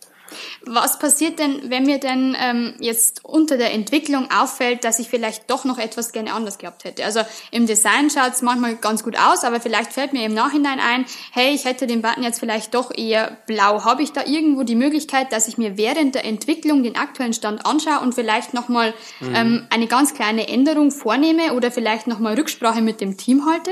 Was 0.65 0.99
passiert 0.99 1.39
denn, 1.39 1.71
wenn 1.71 1.85
mir 1.85 1.99
denn 1.99 2.37
ähm, 2.41 2.75
jetzt 2.79 3.25
unter 3.25 3.57
der 3.57 3.73
Entwicklung 3.73 4.29
auffällt, 4.31 4.85
dass 4.85 4.99
ich 4.99 5.09
vielleicht 5.09 5.51
doch 5.51 5.65
noch 5.65 5.79
etwas 5.79 6.13
gerne 6.13 6.33
anders 6.33 6.59
gehabt 6.59 6.85
hätte? 6.85 7.05
Also 7.05 7.21
im 7.51 7.67
Design 7.67 8.11
schaut 8.11 8.33
es 8.35 8.43
manchmal 8.43 8.77
ganz 8.77 9.03
gut 9.03 9.17
aus, 9.19 9.45
aber 9.45 9.61
vielleicht 9.61 9.93
fällt 9.93 10.13
mir 10.13 10.25
im 10.25 10.35
Nachhinein 10.35 10.81
ein, 10.81 11.07
hey, 11.33 11.55
ich 11.55 11.65
hätte 11.65 11.87
den 11.87 12.03
Button 12.03 12.23
jetzt 12.23 12.41
vielleicht 12.41 12.75
doch 12.75 12.91
eher 12.97 13.37
blau. 13.47 13.85
Habe 13.85 14.03
ich 14.03 14.13
da 14.13 14.25
irgendwo 14.25 14.63
die 14.63 14.75
Möglichkeit, 14.75 15.33
dass 15.33 15.49
ich 15.49 15.59
mir 15.59 15.77
während 15.77 16.15
der 16.15 16.25
Entwicklung 16.25 16.83
den 16.83 16.97
aktuellen 16.97 17.33
Stand 17.33 17.67
anschaue 17.67 18.01
und 18.01 18.15
vielleicht 18.15 18.55
nochmal 18.55 18.95
mhm. 19.21 19.35
ähm, 19.35 19.67
eine 19.71 19.87
ganz 19.87 20.15
kleine 20.15 20.49
Änderung 20.49 20.91
vornehme 20.91 21.55
oder 21.55 21.71
vielleicht 21.71 22.07
nochmal 22.07 22.35
Rücksprache 22.35 22.81
mit 22.81 23.01
dem 23.01 23.17
Team 23.17 23.47
halte? 23.47 23.71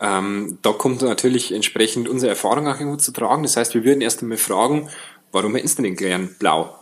Ähm, 0.00 0.58
da 0.62 0.72
kommt 0.72 1.02
natürlich 1.02 1.52
entsprechend 1.52 2.08
unsere 2.08 2.30
Erfahrung 2.30 2.68
auch 2.68 2.78
irgendwo 2.78 2.96
zu 2.96 3.12
tragen. 3.12 3.42
Das 3.42 3.56
heißt, 3.56 3.74
wir 3.74 3.84
würden 3.84 4.00
erst 4.00 4.22
einmal 4.22 4.38
fragen, 4.38 4.88
warum 5.36 5.54
hätten 5.54 5.82
denn 5.82 5.96
gern 5.96 6.34
blau 6.38 6.74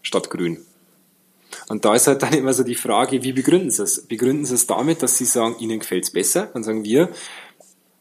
statt 0.00 0.30
grün? 0.30 0.64
Und 1.68 1.84
da 1.84 1.94
ist 1.96 2.06
halt 2.06 2.22
dann 2.22 2.34
immer 2.34 2.52
so 2.52 2.62
die 2.62 2.76
Frage, 2.76 3.24
wie 3.24 3.32
begründen 3.32 3.72
sie 3.72 3.82
es? 3.82 4.06
Begründen 4.06 4.44
sie 4.44 4.54
es 4.54 4.68
damit, 4.68 5.02
dass 5.02 5.18
sie 5.18 5.24
sagen, 5.24 5.56
ihnen 5.58 5.80
gefällt 5.80 6.04
es 6.04 6.12
besser? 6.12 6.48
Dann 6.52 6.62
sagen 6.62 6.84
wir, 6.84 7.08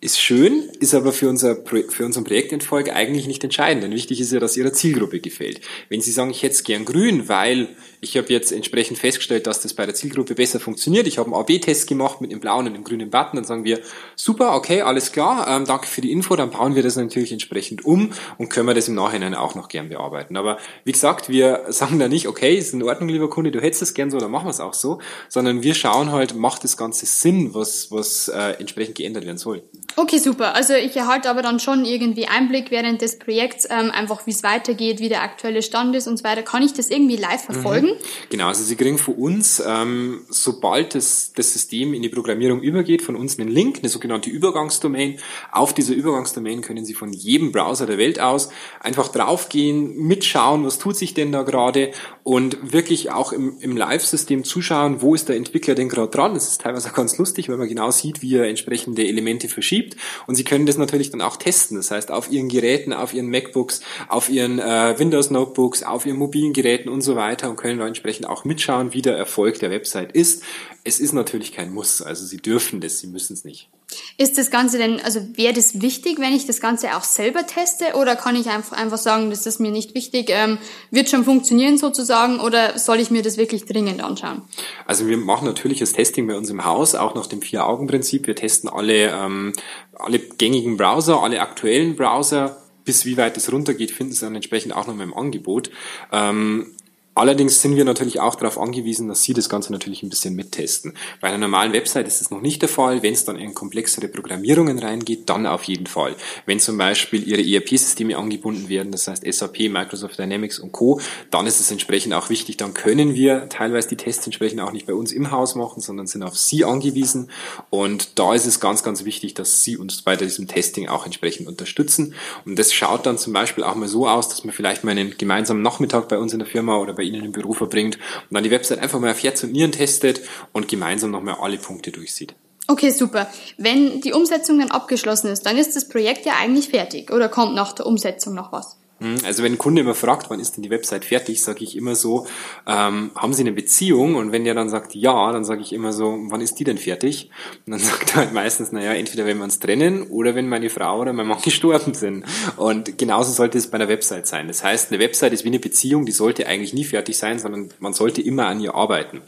ist 0.02 0.20
schön, 0.20 0.70
ist 0.80 0.94
aber 0.94 1.12
für, 1.14 1.30
unser, 1.30 1.56
für 1.56 2.06
unseren 2.06 2.26
Projekterfolg 2.26 2.90
eigentlich 2.94 3.28
nicht 3.28 3.44
entscheidend. 3.44 3.84
Denn 3.84 3.92
wichtig 3.92 4.20
ist 4.20 4.32
ja, 4.32 4.40
dass 4.40 4.56
Ihrer 4.56 4.72
Zielgruppe 4.72 5.20
gefällt. 5.20 5.62
Wenn 5.90 6.02
Sie 6.02 6.12
sagen, 6.12 6.30
ich 6.30 6.44
hätte 6.44 6.54
es 6.54 6.64
gern 6.64 6.86
grün, 6.86 7.28
weil 7.28 7.70
ich 8.02 8.16
habe 8.18 8.28
jetzt 8.32 8.52
entsprechend 8.52 9.00
festgestellt, 9.00 9.48
dass 9.48 9.62
das 9.62 9.74
bei 9.74 9.86
der 9.86 9.96
Zielgruppe 9.96 10.36
besser 10.36 10.60
funktioniert. 10.60 11.08
Ich 11.08 11.18
habe 11.18 11.34
einen 11.34 11.40
AB-Test 11.42 11.88
gemacht 11.88 12.22
mit 12.22 12.32
dem 12.32 12.40
blauen 12.40 12.68
und 12.68 12.74
dem 12.74 12.84
grünen 12.84 13.10
Button. 13.10 13.38
Dann 13.38 13.46
sagen 13.46 13.64
wir, 13.64 13.80
super, 14.16 14.54
okay, 14.54 14.82
alles 14.82 15.12
klar, 15.12 15.48
ähm, 15.48 15.66
danke 15.66 15.88
für 15.88 16.02
die 16.02 16.12
Info. 16.12 16.36
Dann 16.36 16.52
bauen 16.52 16.76
wir 16.76 16.84
das 16.84 16.98
natürlich 16.98 17.32
entsprechend 17.32 17.84
um 17.84 18.12
und 18.38 18.50
können 18.50 18.68
wir 18.68 18.76
das 18.76 18.88
im 18.88 18.96
Nachhinein 18.96 19.34
auch 19.34 19.56
noch 19.56 19.70
gern 19.70 19.90
bearbeiten. 19.90 20.38
Aber 20.38 20.60
wie 20.84 20.92
gesagt, 20.92 21.30
wir 21.30 21.66
sagen 21.70 21.98
da 21.98 22.08
nicht, 22.08 22.28
okay, 22.28 22.56
ist 22.56 22.74
in 22.74 22.84
Ordnung, 22.84 23.10
lieber 23.10 23.30
Kunde, 23.30 23.50
du 23.50 23.60
hättest 23.60 23.82
es 23.82 23.94
gern 23.96 24.12
so, 24.12 24.20
dann 24.20 24.30
machen 24.30 24.46
wir 24.46 24.52
es 24.52 24.60
auch 24.60 24.76
so. 24.76 25.00
Sondern 25.30 25.64
wir 25.64 25.74
schauen 25.74 26.12
halt, 26.12 26.36
macht 26.36 26.64
das 26.64 26.78
Ganze 26.78 27.08
Sinn, 27.08 27.56
was, 27.56 27.92
was 27.92 28.28
äh, 28.28 28.52
entsprechend 28.60 28.96
geändert 28.96 29.26
werden 29.26 29.38
soll. 29.38 29.64
Okay, 29.98 30.18
super. 30.18 30.56
Also 30.56 30.74
ich 30.74 30.96
erhalte 30.96 31.30
aber 31.30 31.42
dann 31.42 31.60
schon 31.60 31.86
irgendwie 31.86 32.28
Einblick 32.28 32.70
während 32.70 33.02
des 33.02 33.18
Projekts, 33.18 33.66
ähm, 33.70 33.92
einfach 33.92 34.26
wie 34.26 34.32
es 34.32 34.44
weitergeht, 34.44 35.00
wie 35.00 35.10
der 35.10 35.22
aktuelle 35.22 35.62
Stand 35.62 35.96
ist 35.96 36.08
und 36.08 36.18
so 36.18 36.24
weiter. 36.24 36.44
Kann 36.44 36.64
ich 36.64 36.74
das 36.74 36.90
irgendwie 36.90 37.16
live 37.16 37.46
verfolgen? 37.46 37.88
Mhm. 37.88 38.30
Genau, 38.30 38.48
also 38.48 38.64
Sie 38.64 38.76
kriegen 38.76 38.98
von 38.98 39.16
uns, 39.16 39.64
ähm, 39.66 40.26
sobald 40.30 40.96
das, 40.96 41.32
das 41.34 41.54
System 41.54 41.94
in 41.94 42.02
die 42.02 42.10
Programmierung 42.10 42.62
übergeht, 42.62 43.02
von 43.02 43.16
uns 43.16 43.40
einen 43.40 43.50
Link, 43.50 43.80
eine 43.80 43.90
sogenannte 43.90 44.30
Übergangsdomain. 44.30 45.18
Auf 45.52 45.74
dieser 45.74 45.94
Übergangsdomain 45.94 46.62
können 46.62 46.84
Sie 46.86 46.94
von 46.94 47.14
jedem 47.14 47.52
Browser 47.52 47.86
der 47.86 47.98
Welt 47.98 48.20
aus 48.20 48.50
einfach 48.82 49.08
draufgehen, 49.08 49.96
mitschauen, 49.96 50.66
was 50.66 50.78
tut 50.78 50.98
sich 50.98 51.14
denn 51.14 51.32
da 51.32 51.44
gerade 51.44 51.92
und 52.24 52.74
wirklich 52.74 53.12
auch 53.12 53.32
im, 53.32 53.60
im 53.60 53.78
Live-System 53.78 54.44
zuschauen, 54.44 55.02
wo 55.02 55.16
ist 55.16 55.30
der 55.30 55.38
Entwickler 55.38 55.76
denn 55.76 55.90
gerade 55.90 56.12
dran. 56.12 56.34
Das 56.34 56.50
ist 56.50 56.62
teilweise 56.62 56.90
auch 56.90 56.94
ganz 56.94 57.18
lustig, 57.18 57.50
weil 57.50 57.58
man 57.58 57.68
genau 57.68 57.92
sieht, 57.92 58.22
wie 58.22 58.36
er 58.36 58.48
entsprechende 58.48 59.08
Elemente 59.08 59.48
verschiebt. 59.76 59.98
Und 60.28 60.36
Sie 60.36 60.44
können 60.44 60.66
das 60.66 60.78
natürlich 60.78 61.12
dann 61.12 61.22
auch 61.22 61.38
testen. 61.38 61.78
Das 61.78 61.92
heißt, 61.92 62.12
auf 62.12 62.32
Ihren 62.32 62.50
Geräten, 62.50 62.94
auf 62.94 63.14
Ihren 63.14 63.30
MacBooks, 63.30 63.82
auf 64.08 64.30
Ihren 64.30 64.60
äh, 64.60 64.96
Windows-Notebooks, 64.98 65.84
auf 65.84 66.06
Ihren 66.06 66.18
mobilen 66.18 66.54
Geräten 66.54 66.90
und 66.90 67.02
so 67.02 67.16
weiter 67.16 67.50
und 67.50 67.58
können 67.58 67.80
da 67.80 67.88
entsprechend 67.88 68.28
auch 68.28 68.46
mitschauen, 68.46 68.94
wie 68.94 69.02
der 69.02 69.18
Erfolg 69.18 69.60
der 69.60 69.72
Website 69.72 70.12
ist. 70.14 70.44
Es 70.88 71.00
ist 71.00 71.14
natürlich 71.14 71.52
kein 71.52 71.74
Muss, 71.74 72.02
also 72.02 72.26
Sie 72.26 72.38
dürfen 72.38 72.80
das, 72.80 73.00
Sie 73.00 73.08
müssen 73.08 73.34
es 73.34 73.44
nicht. 73.44 73.70
Ist 74.18 74.38
das 74.38 74.52
Ganze 74.52 74.78
denn, 74.78 75.00
also 75.02 75.20
wäre 75.36 75.54
das 75.54 75.82
wichtig, 75.82 76.20
wenn 76.20 76.34
ich 76.34 76.46
das 76.46 76.60
Ganze 76.60 76.96
auch 76.96 77.04
selber 77.04 77.48
teste 77.48 77.96
oder 77.96 78.16
kann 78.16 78.36
ich 78.36 78.50
einfach, 78.50 78.78
einfach 78.78 79.00
sagen, 79.00 79.32
das 79.32 79.48
ist 79.48 79.60
mir 79.60 79.72
nicht 79.72 79.96
wichtig, 79.96 80.28
ähm, 80.30 80.60
wird 80.92 81.10
schon 81.10 81.24
funktionieren 81.24 81.80
sozusagen 81.80 82.40
oder 82.40 82.78
soll 82.78 83.00
ich 83.00 83.10
mir 83.10 83.24
das 83.24 83.38
wirklich 83.38 83.66
dringend 83.66 84.04
anschauen? 84.04 84.44
Also 84.86 85.08
wir 85.08 85.18
machen 85.18 85.46
natürlich 85.46 85.80
das 85.80 85.94
Testing 85.94 86.28
bei 86.28 86.38
uns 86.38 86.52
im 86.52 86.66
Haus, 86.66 86.94
auch 86.94 87.16
nach 87.16 87.28
dem 87.28 87.42
Vier-Augen-Prinzip. 87.42 88.28
Wir 88.28 88.36
testen 88.36 88.70
alle, 88.70 89.10
ähm, 89.10 89.54
alle 89.94 90.20
gängigen 90.20 90.78
Browser, 90.78 91.24
alle 91.24 91.42
aktuellen 91.42 91.96
Browser, 91.96 92.62
bis 92.84 93.06
wie 93.06 93.18
weit 93.18 93.36
es 93.38 93.52
runtergeht, 93.52 93.92
finden 93.92 94.14
Sie 94.14 94.22
dann 94.22 94.36
entsprechend 94.36 94.76
auch 94.76 94.86
noch 94.86 94.96
mal 94.96 95.04
im 95.04 95.14
Angebot. 95.14 95.72
Ähm, 96.12 96.75
Allerdings 97.18 97.62
sind 97.62 97.78
wir 97.78 97.86
natürlich 97.86 98.20
auch 98.20 98.36
darauf 98.36 98.60
angewiesen, 98.60 99.08
dass 99.08 99.24
Sie 99.24 99.34
das 99.34 99.48
Ganze 99.48 99.72
natürlich 99.72 100.04
ein 100.04 100.10
bisschen 100.10 100.36
mittesten. 100.36 100.94
Bei 101.22 101.30
einer 101.30 101.38
normalen 101.38 101.72
Website 101.72 102.08
ist 102.08 102.20
das 102.20 102.30
noch 102.30 102.42
nicht 102.42 102.62
der 102.62 102.68
Fall. 102.68 103.04
Wenn 103.04 103.14
es 103.14 103.24
dann 103.24 103.38
in 103.38 103.54
komplexere 103.54 104.10
Programmierungen 104.10 104.80
reingeht, 104.80 105.30
dann 105.30 105.48
auf 105.48 105.64
jeden 105.64 105.88
Fall. 105.88 106.18
Wenn 106.46 106.60
zum 106.60 106.78
Beispiel 106.78 107.26
Ihre 107.26 107.42
ERP-Systeme 107.42 108.18
angebunden 108.18 108.68
werden, 108.68 108.92
das 108.92 109.08
heißt 109.08 109.24
SAP, 109.26 109.70
Microsoft 109.70 110.20
Dynamics 110.20 110.60
und 110.60 110.74
Co., 110.74 111.00
dann 111.32 111.48
ist 111.48 111.62
es 111.62 111.72
entsprechend 111.72 112.14
auch 112.14 112.30
wichtig, 112.30 112.58
dann 112.58 112.74
können 112.74 113.16
wir 113.16 113.48
teilweise 113.48 113.88
die 113.88 113.96
Tests 113.96 114.26
entsprechend 114.26 114.60
auch 114.60 114.74
nicht 114.74 114.86
bei 114.86 114.94
uns 114.94 115.14
im 115.14 115.32
Haus 115.32 115.56
machen, 115.56 115.82
sondern 115.82 116.08
sind 116.08 116.22
auf 116.22 116.38
Sie 116.38 116.66
angewiesen. 116.66 117.30
Und 117.70 118.20
da 118.20 118.34
ist 118.34 118.46
es 118.46 118.60
ganz, 118.60 118.84
ganz 118.84 119.06
wichtig, 119.06 119.34
dass 119.36 119.64
Sie 119.64 119.78
uns 119.78 120.02
bei 120.02 120.18
diesem 120.18 120.50
Testing 120.50 120.90
auch 120.90 121.06
entsprechend 121.06 121.48
unterstützen. 121.48 122.14
Und 122.46 122.60
das 122.60 122.74
schaut 122.74 123.06
dann 123.06 123.18
zum 123.18 123.32
Beispiel 123.32 123.64
auch 123.64 123.76
mal 123.76 123.88
so 123.88 124.06
aus, 124.06 124.28
dass 124.28 124.44
man 124.44 124.54
vielleicht 124.54 124.84
mal 124.84 124.92
einen 124.92 125.18
gemeinsamen 125.18 125.62
Nachmittag 125.62 126.10
bei 126.10 126.18
uns 126.18 126.34
in 126.34 126.40
der 126.40 126.48
Firma 126.48 126.78
oder 126.78 126.92
bei 126.92 127.05
Ihnen 127.06 127.24
im 127.24 127.32
Büro 127.32 127.54
verbringt 127.54 127.96
und 127.96 128.36
dann 128.36 128.44
die 128.44 128.52
Website 128.52 128.80
einfach 128.80 129.00
mal 129.00 129.12
auf 129.12 129.24
Herz 129.24 129.44
und 129.44 129.52
Nieren 129.52 129.72
testet 129.72 130.22
und 130.54 130.68
gemeinsam 130.68 131.12
nochmal 131.12 131.38
alle 131.40 131.58
Punkte 131.58 131.92
durchsieht. 131.92 132.36
Okay, 132.68 132.90
super. 132.90 133.30
Wenn 133.58 134.02
die 134.02 134.14
Umsetzung 134.14 134.60
dann 134.60 134.72
abgeschlossen 134.72 135.28
ist, 135.28 135.46
dann 135.46 135.58
ist 135.58 135.76
das 135.76 135.88
Projekt 135.88 136.26
ja 136.26 136.34
eigentlich 136.40 136.70
fertig 136.70 137.12
oder 137.12 137.30
kommt 137.30 137.54
nach 137.54 137.74
der 137.74 137.86
Umsetzung 137.86 138.34
noch 138.34 138.52
was? 138.52 138.78
Hm, 139.00 139.18
also 139.26 139.44
wenn 139.44 139.54
ein 139.54 139.58
Kunde 139.58 139.82
immer 139.82 139.94
fragt, 139.94 140.30
wann 140.30 140.40
ist 140.40 140.56
denn 140.56 140.64
die 140.64 140.70
Website 140.70 141.04
fertig, 141.04 141.44
sage 141.44 141.66
ich 141.66 141.76
immer 141.76 141.96
so, 141.96 142.28
ähm, 142.66 143.12
haben 143.16 143.34
Sie 143.34 143.42
eine 143.42 143.52
Beziehung? 143.52 144.16
Und 144.16 144.32
wenn 144.32 144.46
der 144.46 144.54
dann 144.54 144.70
sagt 144.70 144.96
ja, 144.96 145.32
dann 145.34 145.44
sage 145.44 145.62
ich 145.62 145.74
immer 145.74 145.92
so, 145.92 146.18
wann 146.30 146.40
ist 146.40 146.56
die 146.56 146.64
denn 146.64 146.78
fertig? 146.78 147.30
Und 147.66 147.72
dann 147.72 147.80
sagt 147.82 148.12
er 148.12 148.16
halt 148.18 148.34
meistens, 148.34 148.72
naja, 148.72 148.94
entweder 148.94 149.26
wenn 149.26 149.38
wir 149.38 149.44
uns 149.44 149.60
trennen 149.60 150.04
oder 150.04 150.34
wenn 150.34 150.48
meine 150.48 150.70
Frau 150.70 151.02
oder 151.02 151.12
mein 151.12 151.28
Mann 151.28 151.42
gestorben 151.44 151.94
sind. 151.94 152.26
Und 152.56 152.98
genauso 152.98 153.34
sollte 153.34 153.58
es 153.58 153.68
bei 153.68 153.76
einer 153.76 153.90
Website 153.90 154.28
sein. 154.28 154.48
Das 154.48 154.64
heißt, 154.64 154.92
eine 154.92 155.02
Website 155.02 155.34
ist 155.34 155.44
wie 155.44 155.50
eine 155.50 155.60
Beziehung, 155.60 156.06
die 156.06 156.14
sollte 156.14 156.48
eigentlich 156.48 156.74
nie 156.74 156.86
fertig 156.86 157.18
sein, 157.18 157.38
sondern 157.40 157.70
man 157.80 157.94
sollte 157.94 158.22
immer 158.22 158.48
an 158.48 158.62
ihr 158.62 158.76
arbeiten. 158.76 159.22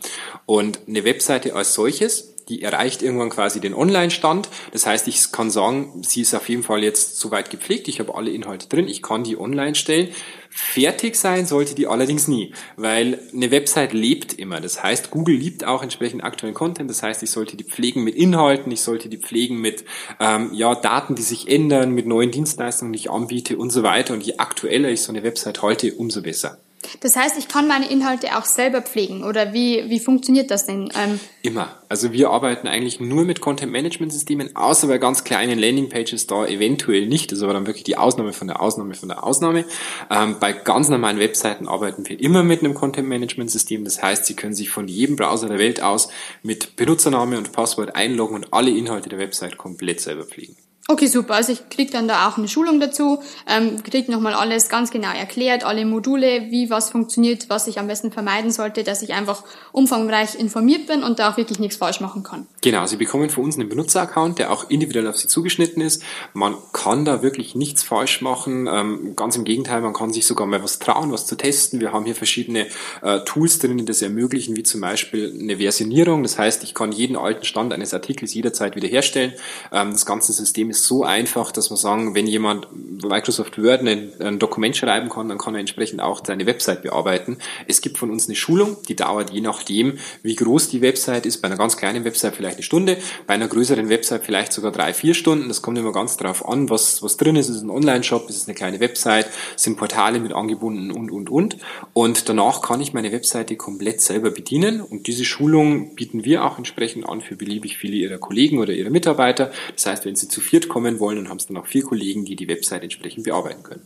Und 0.45 0.79
eine 0.87 1.03
Webseite 1.03 1.55
als 1.55 1.73
solches 1.73 2.36
die 2.49 2.61
erreicht 2.61 3.01
irgendwann 3.01 3.29
quasi 3.29 3.59
den 3.59 3.73
Online-Stand. 3.73 4.49
Das 4.71 4.85
heißt, 4.85 5.07
ich 5.07 5.31
kann 5.31 5.49
sagen, 5.49 6.01
sie 6.03 6.21
ist 6.21 6.33
auf 6.33 6.47
jeden 6.49 6.63
Fall 6.63 6.83
jetzt 6.83 7.19
soweit 7.19 7.49
gepflegt, 7.49 7.87
ich 7.87 7.99
habe 7.99 8.15
alle 8.15 8.31
Inhalte 8.31 8.67
drin, 8.67 8.87
ich 8.87 9.01
kann 9.01 9.23
die 9.23 9.37
online 9.37 9.75
stellen. 9.75 10.09
Fertig 10.49 11.15
sein 11.15 11.45
sollte 11.45 11.75
die 11.75 11.87
allerdings 11.87 12.27
nie, 12.27 12.53
weil 12.77 13.19
eine 13.31 13.51
Website 13.51 13.93
lebt 13.93 14.33
immer. 14.33 14.59
Das 14.59 14.81
heißt, 14.81 15.11
Google 15.11 15.35
liebt 15.35 15.63
auch 15.65 15.83
entsprechend 15.83 16.23
aktuellen 16.23 16.55
Content. 16.55 16.89
Das 16.89 17.03
heißt, 17.03 17.21
ich 17.21 17.29
sollte 17.29 17.57
die 17.57 17.63
pflegen 17.63 18.03
mit 18.03 18.15
Inhalten, 18.15 18.71
ich 18.71 18.81
sollte 18.81 19.07
die 19.09 19.17
pflegen 19.17 19.59
mit 19.59 19.85
ähm, 20.19 20.51
ja, 20.53 20.73
Daten, 20.73 21.15
die 21.15 21.21
sich 21.21 21.47
ändern, 21.47 21.91
mit 21.91 22.07
neuen 22.07 22.31
Dienstleistungen, 22.31 22.93
die 22.93 22.99
ich 22.99 23.11
anbiete 23.11 23.57
und 23.57 23.69
so 23.71 23.83
weiter. 23.83 24.13
Und 24.13 24.23
je 24.23 24.37
aktueller 24.37 24.89
ich 24.89 25.01
so 25.01 25.11
eine 25.11 25.23
Website 25.23 25.61
halte, 25.61 25.93
umso 25.93 26.23
besser. 26.23 26.57
Das 27.01 27.15
heißt, 27.15 27.37
ich 27.37 27.47
kann 27.47 27.67
meine 27.67 27.89
Inhalte 27.89 28.37
auch 28.37 28.45
selber 28.45 28.81
pflegen 28.81 29.23
oder 29.23 29.53
wie, 29.53 29.89
wie 29.89 29.99
funktioniert 29.99 30.51
das 30.51 30.65
denn? 30.65 30.91
Ähm 30.97 31.19
Immer. 31.41 31.81
Also 31.89 32.11
wir 32.11 32.29
arbeiten 32.29 32.67
eigentlich 32.67 32.99
nur 32.99 33.23
mit 33.23 33.39
Content-Management-Systemen, 33.39 34.55
außer 34.55 34.87
bei 34.87 34.97
ganz 34.97 35.23
kleinen 35.23 35.57
Landing-Pages 35.57 36.27
da 36.27 36.45
eventuell 36.45 37.07
nicht. 37.07 37.31
Das 37.31 37.39
ist 37.39 37.43
aber 37.43 37.53
dann 37.53 37.65
wirklich 37.65 37.85
die 37.85 37.97
Ausnahme 37.97 38.33
von 38.33 38.47
der 38.47 38.61
Ausnahme 38.61 38.93
von 38.93 39.09
der 39.09 39.23
Ausnahme. 39.23 39.65
Ähm, 40.09 40.37
bei 40.39 40.51
ganz 40.51 40.89
normalen 40.89 41.19
Webseiten 41.19 41.67
arbeiten 41.67 42.07
wir 42.07 42.19
immer 42.19 42.43
mit 42.43 42.59
einem 42.59 42.73
Content-Management-System. 42.73 43.83
Das 43.85 44.01
heißt, 44.01 44.25
Sie 44.25 44.35
können 44.35 44.53
sich 44.53 44.69
von 44.69 44.87
jedem 44.87 45.15
Browser 45.15 45.47
der 45.47 45.59
Welt 45.59 45.81
aus 45.81 46.09
mit 46.43 46.75
Benutzername 46.75 47.37
und 47.37 47.53
Passwort 47.53 47.95
einloggen 47.95 48.35
und 48.35 48.53
alle 48.53 48.71
Inhalte 48.71 49.09
der 49.09 49.19
Website 49.19 49.57
komplett 49.57 50.01
selber 50.01 50.25
pflegen. 50.25 50.55
Okay, 50.89 51.07
super. 51.07 51.33
Also 51.33 51.51
ich 51.51 51.67
krieg 51.67 51.91
dann 51.91 52.07
da 52.07 52.29
auch 52.29 52.37
eine 52.37 52.47
Schulung 52.47 52.79
dazu, 52.79 53.21
ähm, 53.45 53.83
krieg 53.83 54.07
nochmal 54.07 54.33
alles 54.33 54.69
ganz 54.69 54.89
genau 54.89 55.11
erklärt, 55.11 55.65
alle 55.65 55.85
Module, 55.85 56.49
wie 56.49 56.69
was 56.69 56.91
funktioniert, 56.91 57.49
was 57.49 57.67
ich 57.67 57.77
am 57.77 57.87
besten 57.87 58.09
vermeiden 58.09 58.51
sollte, 58.51 58.85
dass 58.85 59.01
ich 59.01 59.13
einfach 59.13 59.43
umfangreich 59.73 60.39
informiert 60.39 60.87
bin 60.87 61.03
und 61.03 61.19
da 61.19 61.29
auch 61.29 61.35
wirklich 61.35 61.59
nichts 61.59 61.75
falsch 61.75 61.99
machen 61.99 62.23
kann. 62.23 62.47
Genau, 62.61 62.85
Sie 62.85 62.95
bekommen 62.95 63.29
von 63.29 63.43
uns 63.43 63.59
einen 63.59 63.67
Benutzeraccount, 63.67 64.39
der 64.39 64.49
auch 64.49 64.69
individuell 64.69 65.07
auf 65.07 65.17
Sie 65.17 65.27
zugeschnitten 65.27 65.81
ist. 65.81 66.03
Man 66.33 66.55
kann 66.71 67.03
da 67.03 67.21
wirklich 67.21 67.53
nichts 67.53 67.83
falsch 67.83 68.21
machen. 68.21 68.69
Ähm, 68.71 69.13
ganz 69.17 69.35
im 69.35 69.43
Gegenteil, 69.43 69.81
man 69.81 69.91
kann 69.91 70.13
sich 70.13 70.25
sogar 70.25 70.47
mal 70.47 70.63
was 70.63 70.79
trauen, 70.79 71.11
was 71.11 71.25
zu 71.25 71.35
testen. 71.35 71.81
Wir 71.81 71.91
haben 71.91 72.05
hier 72.05 72.15
verschiedene 72.15 72.65
äh, 73.01 73.19
Tools 73.25 73.59
drin, 73.59 73.77
die 73.77 73.83
das 73.83 74.01
ermöglichen, 74.01 74.55
wie 74.55 74.63
zum 74.63 74.79
Beispiel 74.79 75.37
eine 75.37 75.57
Versionierung. 75.57 76.23
Das 76.23 76.39
heißt, 76.39 76.63
ich 76.63 76.73
kann 76.73 76.93
jeden 76.93 77.17
alten 77.17 77.43
Stand 77.43 77.73
eines 77.73 77.93
Artikels 77.93 78.33
jederzeit 78.33 78.77
wiederherstellen. 78.77 79.33
Ähm, 79.73 79.91
das 79.91 80.05
ganze 80.05 80.31
System 80.31 80.69
ist 80.69 80.76
ist 80.77 80.85
so 80.85 81.03
einfach, 81.03 81.51
dass 81.51 81.69
wir 81.69 81.77
sagen, 81.77 82.15
wenn 82.15 82.27
jemand 82.27 82.67
Microsoft 83.03 83.61
Word 83.61 83.81
ein, 83.81 84.11
ein 84.19 84.39
Dokument 84.39 84.75
schreiben 84.75 85.09
kann, 85.09 85.29
dann 85.29 85.37
kann 85.37 85.55
er 85.55 85.59
entsprechend 85.59 86.01
auch 86.01 86.23
seine 86.25 86.45
Website 86.45 86.83
bearbeiten. 86.83 87.37
Es 87.67 87.81
gibt 87.81 87.97
von 87.97 88.11
uns 88.11 88.27
eine 88.27 88.35
Schulung, 88.35 88.77
die 88.87 88.95
dauert 88.95 89.31
je 89.31 89.41
nachdem, 89.41 89.97
wie 90.23 90.35
groß 90.35 90.69
die 90.69 90.81
Website 90.81 91.25
ist. 91.25 91.41
Bei 91.41 91.47
einer 91.47 91.57
ganz 91.57 91.77
kleinen 91.77 92.05
Website 92.05 92.35
vielleicht 92.35 92.57
eine 92.57 92.63
Stunde, 92.63 92.97
bei 93.25 93.33
einer 93.33 93.47
größeren 93.47 93.89
Website 93.89 94.23
vielleicht 94.23 94.53
sogar 94.53 94.71
drei, 94.71 94.93
vier 94.93 95.13
Stunden. 95.13 95.47
Das 95.47 95.61
kommt 95.61 95.77
immer 95.77 95.91
ganz 95.91 96.17
darauf 96.17 96.47
an, 96.47 96.69
was, 96.69 97.01
was 97.01 97.17
drin 97.17 97.35
ist. 97.35 97.49
Ist 97.49 97.57
es 97.57 97.63
ein 97.63 97.69
Online-Shop, 97.69 98.29
ist 98.29 98.37
es 98.37 98.47
eine 98.47 98.55
kleine 98.55 98.79
Website, 98.79 99.27
sind 99.55 99.77
Portale 99.77 100.19
mit 100.19 100.33
angebunden 100.33 100.91
und, 100.91 101.09
und, 101.11 101.29
und. 101.29 101.57
Und 101.93 102.29
danach 102.29 102.61
kann 102.61 102.81
ich 102.81 102.93
meine 102.93 103.11
Webseite 103.11 103.55
komplett 103.55 104.01
selber 104.01 104.31
bedienen. 104.31 104.81
Und 104.81 105.07
diese 105.07 105.25
Schulung 105.25 105.95
bieten 105.95 106.23
wir 106.23 106.45
auch 106.45 106.57
entsprechend 106.57 107.07
an 107.09 107.21
für 107.21 107.35
beliebig 107.35 107.77
viele 107.77 107.95
Ihrer 107.95 108.17
Kollegen 108.17 108.59
oder 108.59 108.73
Ihrer 108.73 108.89
Mitarbeiter. 108.89 109.51
Das 109.73 109.85
heißt, 109.85 110.05
wenn 110.05 110.15
Sie 110.15 110.27
zu 110.27 110.41
viert 110.41 110.66
kommen 110.67 110.99
wollen 110.99 111.17
und 111.17 111.29
haben 111.29 111.37
es 111.37 111.47
dann 111.47 111.57
auch 111.57 111.65
vier 111.65 111.83
Kollegen, 111.83 112.25
die 112.25 112.35
die 112.35 112.47
Website 112.47 112.83
entsprechend 112.83 113.23
bearbeiten 113.23 113.63
können. 113.63 113.81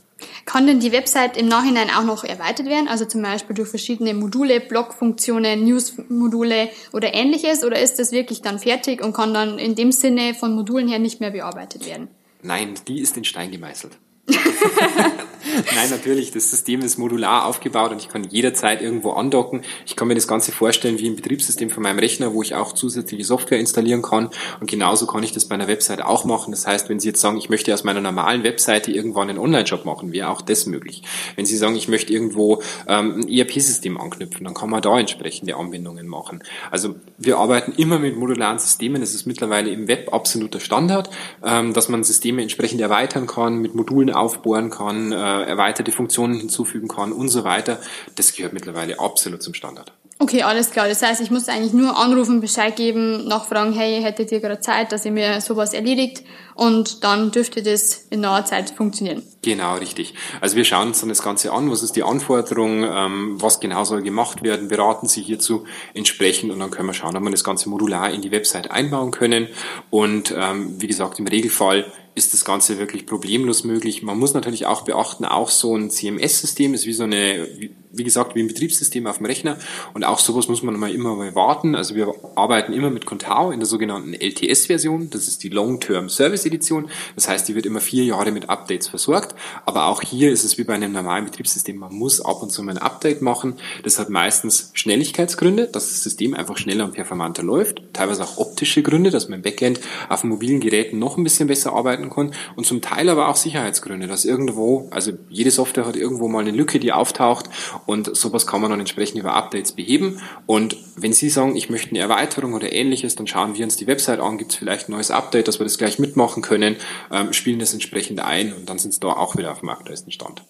Kann 0.46 0.68
denn 0.68 0.80
die 0.80 0.92
Website 0.92 1.38
im 1.38 1.48
Nachhinein 1.48 1.90
auch 1.90 2.04
noch 2.04 2.24
erweitert 2.24 2.68
werden? 2.68 2.88
Also 2.88 3.06
zum 3.06 3.22
Beispiel 3.22 3.56
durch 3.56 3.70
verschiedene 3.70 4.14
Module, 4.14 4.60
Blog-Funktionen, 4.60 5.64
News-Module 5.64 6.70
oder 6.94 7.14
ähnliches? 7.14 7.64
Oder 7.64 7.80
ist 7.80 8.00
das 8.00 8.12
wirklich 8.12 8.42
dann 8.42 8.60
fertig 8.60 9.04
und 9.04 9.14
kann 9.14 9.34
dann 9.34 9.60
in 9.60 9.76
dem 9.76 9.92
Sinne 9.92 10.34
von 10.34 10.54
Modulen 10.56 10.88
her 10.88 11.00
nicht 11.00 11.20
mehr 11.20 11.32
bearbeitet 11.32 11.86
werden? 11.86 12.08
Nein, 12.44 12.76
die 12.88 13.02
ist 13.02 13.18
in 13.18 13.24
Stein 13.24 13.52
gemeißelt. 13.52 13.98
Nein, 15.76 15.90
natürlich, 15.90 16.32
das 16.32 16.50
System 16.50 16.82
ist 16.82 16.98
modular 16.98 17.46
aufgebaut 17.46 17.92
und 17.92 18.02
ich 18.02 18.10
kann 18.10 18.24
jederzeit 18.24 18.82
irgendwo 18.82 19.12
andocken. 19.12 19.62
Ich 19.86 19.96
kann 19.96 20.08
mir 20.08 20.16
das 20.16 20.28
Ganze 20.28 20.52
vorstellen 20.52 21.00
wie 21.00 21.08
ein 21.08 21.16
Betriebssystem 21.16 21.70
von 21.70 21.84
meinem 21.84 22.00
Rechner, 22.00 22.34
wo 22.34 22.42
ich 22.42 22.56
auch 22.56 22.74
zusätzliche 22.74 23.24
Software 23.24 23.60
installieren 23.60 24.02
kann. 24.02 24.30
Und 24.60 24.70
genauso 24.70 25.08
kann 25.08 25.24
ich 25.24 25.32
das 25.32 25.46
bei 25.46 25.56
einer 25.56 25.68
Website 25.68 26.02
auch 26.02 26.26
machen. 26.26 26.52
Das 26.52 26.68
heißt, 26.68 26.90
wenn 26.90 27.00
Sie 27.00 27.10
jetzt 27.10 27.22
sagen, 27.22 27.38
ich 27.38 27.50
möchte 27.50 27.74
aus 27.74 27.84
meiner 27.84 28.02
normalen 28.02 28.44
Webseite 28.44 28.92
irgendwann 28.92 29.30
einen 29.30 29.40
Online-Shop 29.40 29.86
machen, 29.86 30.12
wäre 30.12 30.30
auch 30.30 30.42
das 30.42 30.66
möglich. 30.66 31.04
Wenn 31.36 31.46
Sie 31.46 31.58
sagen, 31.58 31.76
ich 31.76 31.88
möchte 31.88 32.14
irgendwo 32.14 32.62
ähm, 32.88 33.22
ein 33.22 33.30
ERP-System 33.30 34.00
anknüpfen, 34.00 34.46
dann 34.46 34.54
kann 34.54 34.70
man 34.70 34.82
da 34.82 35.00
entsprechende 35.00 35.56
Anbindungen 35.56 36.08
machen. 36.08 36.44
Also 36.70 36.96
wir 37.18 37.38
arbeiten 37.38 37.74
immer 37.78 38.00
mit 38.00 38.18
modularen 38.18 38.60
Systemen. 38.60 39.02
Das 39.02 39.14
ist 39.14 39.26
mittlerweile 39.26 39.70
im 39.70 39.88
Web 39.88 40.14
absoluter 40.14 40.60
Standard, 40.60 41.10
ähm, 41.44 41.74
dass 41.74 41.90
man 41.90 42.04
Systeme 42.04 42.42
entsprechend 42.42 42.82
erweitern 42.82 43.28
kann, 43.28 43.60
mit 43.60 43.76
Modulen 43.76 44.12
aufbohren 44.12 44.70
kann, 44.70 45.12
äh, 45.12 45.16
erweiterte 45.52 45.92
Funktionen 45.92 46.34
hinzufügen 46.34 46.88
kann 46.88 47.12
und 47.12 47.30
so 47.30 47.44
weiter. 47.44 47.80
Das 48.16 48.34
gehört 48.34 48.54
mittlerweile 48.54 49.00
absolut 49.00 49.44
zum 49.44 49.54
Standard. 49.54 49.94
Okay, 50.22 50.44
alles 50.44 50.70
klar. 50.70 50.88
Das 50.88 51.02
heißt, 51.02 51.20
ich 51.20 51.32
muss 51.32 51.50
eigentlich 51.50 51.74
nur 51.74 51.98
anrufen, 51.98 52.42
Bescheid 52.42 52.76
geben, 52.76 53.28
nachfragen, 53.28 53.74
hey, 53.74 54.04
hättet 54.04 54.32
ihr 54.32 54.40
gerade 54.40 54.60
Zeit, 54.60 54.92
dass 54.92 55.04
ihr 55.04 55.12
mir 55.12 55.42
sowas 55.42 55.74
erledigt? 55.74 56.24
Und 56.54 57.04
dann 57.04 57.32
dürfte 57.32 57.64
das 57.64 58.06
in 58.12 58.22
naher 58.22 58.46
Zeit 58.46 58.70
funktionieren. 58.70 59.24
Genau, 59.44 59.76
richtig. 59.76 60.14
Also 60.40 60.56
wir 60.56 60.66
schauen 60.66 60.90
uns 60.90 61.00
dann 61.00 61.10
das 61.10 61.24
Ganze 61.24 61.52
an, 61.52 61.72
was 61.72 61.82
ist 61.82 61.96
die 61.96 62.04
Anforderung, 62.04 62.84
ähm, 62.84 63.42
was 63.42 63.60
genau 63.60 63.84
soll 63.86 64.04
gemacht 64.04 64.44
werden, 64.44 64.68
beraten 64.68 65.08
Sie 65.08 65.24
hierzu 65.24 65.66
entsprechend 65.96 66.52
und 66.52 66.60
dann 66.60 66.70
können 66.70 66.88
wir 66.88 66.94
schauen, 66.94 67.18
ob 67.18 67.24
wir 67.24 67.32
das 67.32 67.44
Ganze 67.44 67.68
modular 67.68 68.12
in 68.12 68.22
die 68.22 68.32
Website 68.32 68.70
einbauen 68.70 69.10
können. 69.10 69.48
Und 69.90 70.34
ähm, 70.38 70.80
wie 70.80 70.86
gesagt, 70.86 71.18
im 71.18 71.26
Regelfall 71.26 71.92
ist 72.14 72.34
das 72.34 72.44
Ganze 72.44 72.78
wirklich 72.78 73.06
problemlos 73.06 73.64
möglich. 73.64 74.04
Man 74.04 74.20
muss 74.20 74.34
natürlich 74.34 74.66
auch 74.66 74.82
beachten, 74.82 75.24
auch 75.24 75.50
so 75.50 75.76
ein 75.78 75.90
CMS-System 75.90 76.74
ist 76.74 76.86
wie 76.86 76.92
so 76.92 77.04
eine, 77.04 77.48
wie 77.92 78.04
gesagt, 78.04 78.36
wie 78.36 78.42
ein 78.42 78.48
Betriebssystem 78.48 79.08
auf 79.08 79.18
dem 79.18 79.28
Rechner 79.28 79.58
und 79.94 80.04
auch 80.04 80.20
sowas 80.20 80.50
muss 80.50 80.62
man 80.62 80.76
immer 80.76 81.16
mal 81.16 81.36
warten. 81.36 81.74
Also 81.74 81.96
wir 81.96 82.14
arbeiten 82.36 82.74
immer 82.74 82.90
mit 82.90 83.06
Contao 83.06 83.52
in 83.52 83.62
der 83.62 83.68
sogenannten 83.68 84.14
LTS-Version. 84.14 85.10
Das 85.10 85.30
ist 85.30 85.42
die 85.44 85.50
Long-Term 85.50 86.10
Service 86.10 86.46
Edition. 86.46 86.90
Das 87.16 87.30
heißt, 87.30 87.48
die 87.48 87.56
wird 87.56 87.66
immer 87.66 87.80
vier 87.80 88.04
Jahre 88.04 88.32
mit 88.32 88.50
Updates 88.50 88.90
versorgt. 88.90 89.31
Aber 89.66 89.86
auch 89.86 90.02
hier 90.02 90.32
ist 90.32 90.44
es 90.44 90.58
wie 90.58 90.64
bei 90.64 90.74
einem 90.74 90.92
normalen 90.92 91.26
Betriebssystem. 91.26 91.78
Man 91.78 91.94
muss 91.94 92.22
ab 92.22 92.42
und 92.42 92.52
zu 92.52 92.64
mal 92.64 92.74
ein 92.74 92.78
Update 92.78 93.22
machen. 93.22 93.56
Das 93.84 94.00
hat 94.00 94.10
meistens 94.10 94.72
Schnelligkeitsgründe, 94.74 95.68
dass 95.68 95.88
das 95.88 96.04
System 96.04 96.34
einfach 96.34 96.58
schneller 96.58 96.86
und 96.86 96.94
performanter 96.94 97.44
läuft. 97.44 97.82
Teilweise 97.94 98.24
auch 98.24 98.38
optische 98.38 98.82
Gründe, 98.84 99.10
dass 99.10 99.26
im 99.26 99.42
Backend 99.42 99.80
auf 100.10 100.24
mobilen 100.24 100.60
Geräten 100.60 101.00
noch 101.00 101.18
ein 101.18 101.24
bisschen 101.24 101.48
besser 101.48 101.74
arbeiten 101.74 102.10
kann. 102.10 102.34
Und 102.56 102.66
zum 102.66 102.82
Teil 102.82 103.10
aber 103.10 103.28
auch 103.28 103.36
Sicherheitsgründe, 103.36 104.08
dass 104.08 104.26
irgendwo, 104.26 104.88
also 104.92 105.12
jede 105.30 105.52
Software 105.52 105.86
hat 105.86 105.96
irgendwo 105.96 106.28
mal 106.28 106.40
eine 106.40 106.52
Lücke, 106.52 106.80
die 106.80 106.92
auftaucht 106.92 107.50
und 107.86 108.16
sowas 108.16 108.48
kann 108.48 108.62
man 108.62 108.72
dann 108.72 108.80
entsprechend 108.80 109.20
über 109.20 109.34
Updates 109.34 109.74
beheben. 109.74 110.22
Und 110.46 110.78
wenn 110.96 111.14
Sie 111.14 111.30
sagen, 111.30 111.56
ich 111.56 111.70
möchte 111.70 111.90
eine 111.92 112.00
Erweiterung 112.00 112.54
oder 112.54 112.72
ähnliches, 112.72 113.16
dann 113.16 113.28
schauen 113.28 113.56
wir 113.56 113.64
uns 113.64 113.78
die 113.78 113.88
Website 113.88 114.20
an, 114.20 114.38
gibt 114.38 114.52
es 114.52 114.58
vielleicht 114.58 114.90
ein 114.90 114.94
neues 114.94 115.12
Update, 115.12 115.48
dass 115.48 115.60
wir 115.60 115.64
das 115.64 115.78
gleich 115.78 116.00
mitmachen 116.00 116.42
können, 116.42 116.76
ähm, 117.12 117.34
spielen 117.34 117.60
das 117.60 117.74
entsprechend 117.74 118.20
ein 118.20 118.54
und 118.54 118.70
dann 118.70 118.80
sind 118.80 118.94
Sie 118.94 119.00
da 119.00 119.10
auch 119.22 119.38
wieder 119.38 119.52
auf 119.52 119.60
dem 119.60 119.70
aktuellsten 119.70 120.12
Stand. 120.12 120.44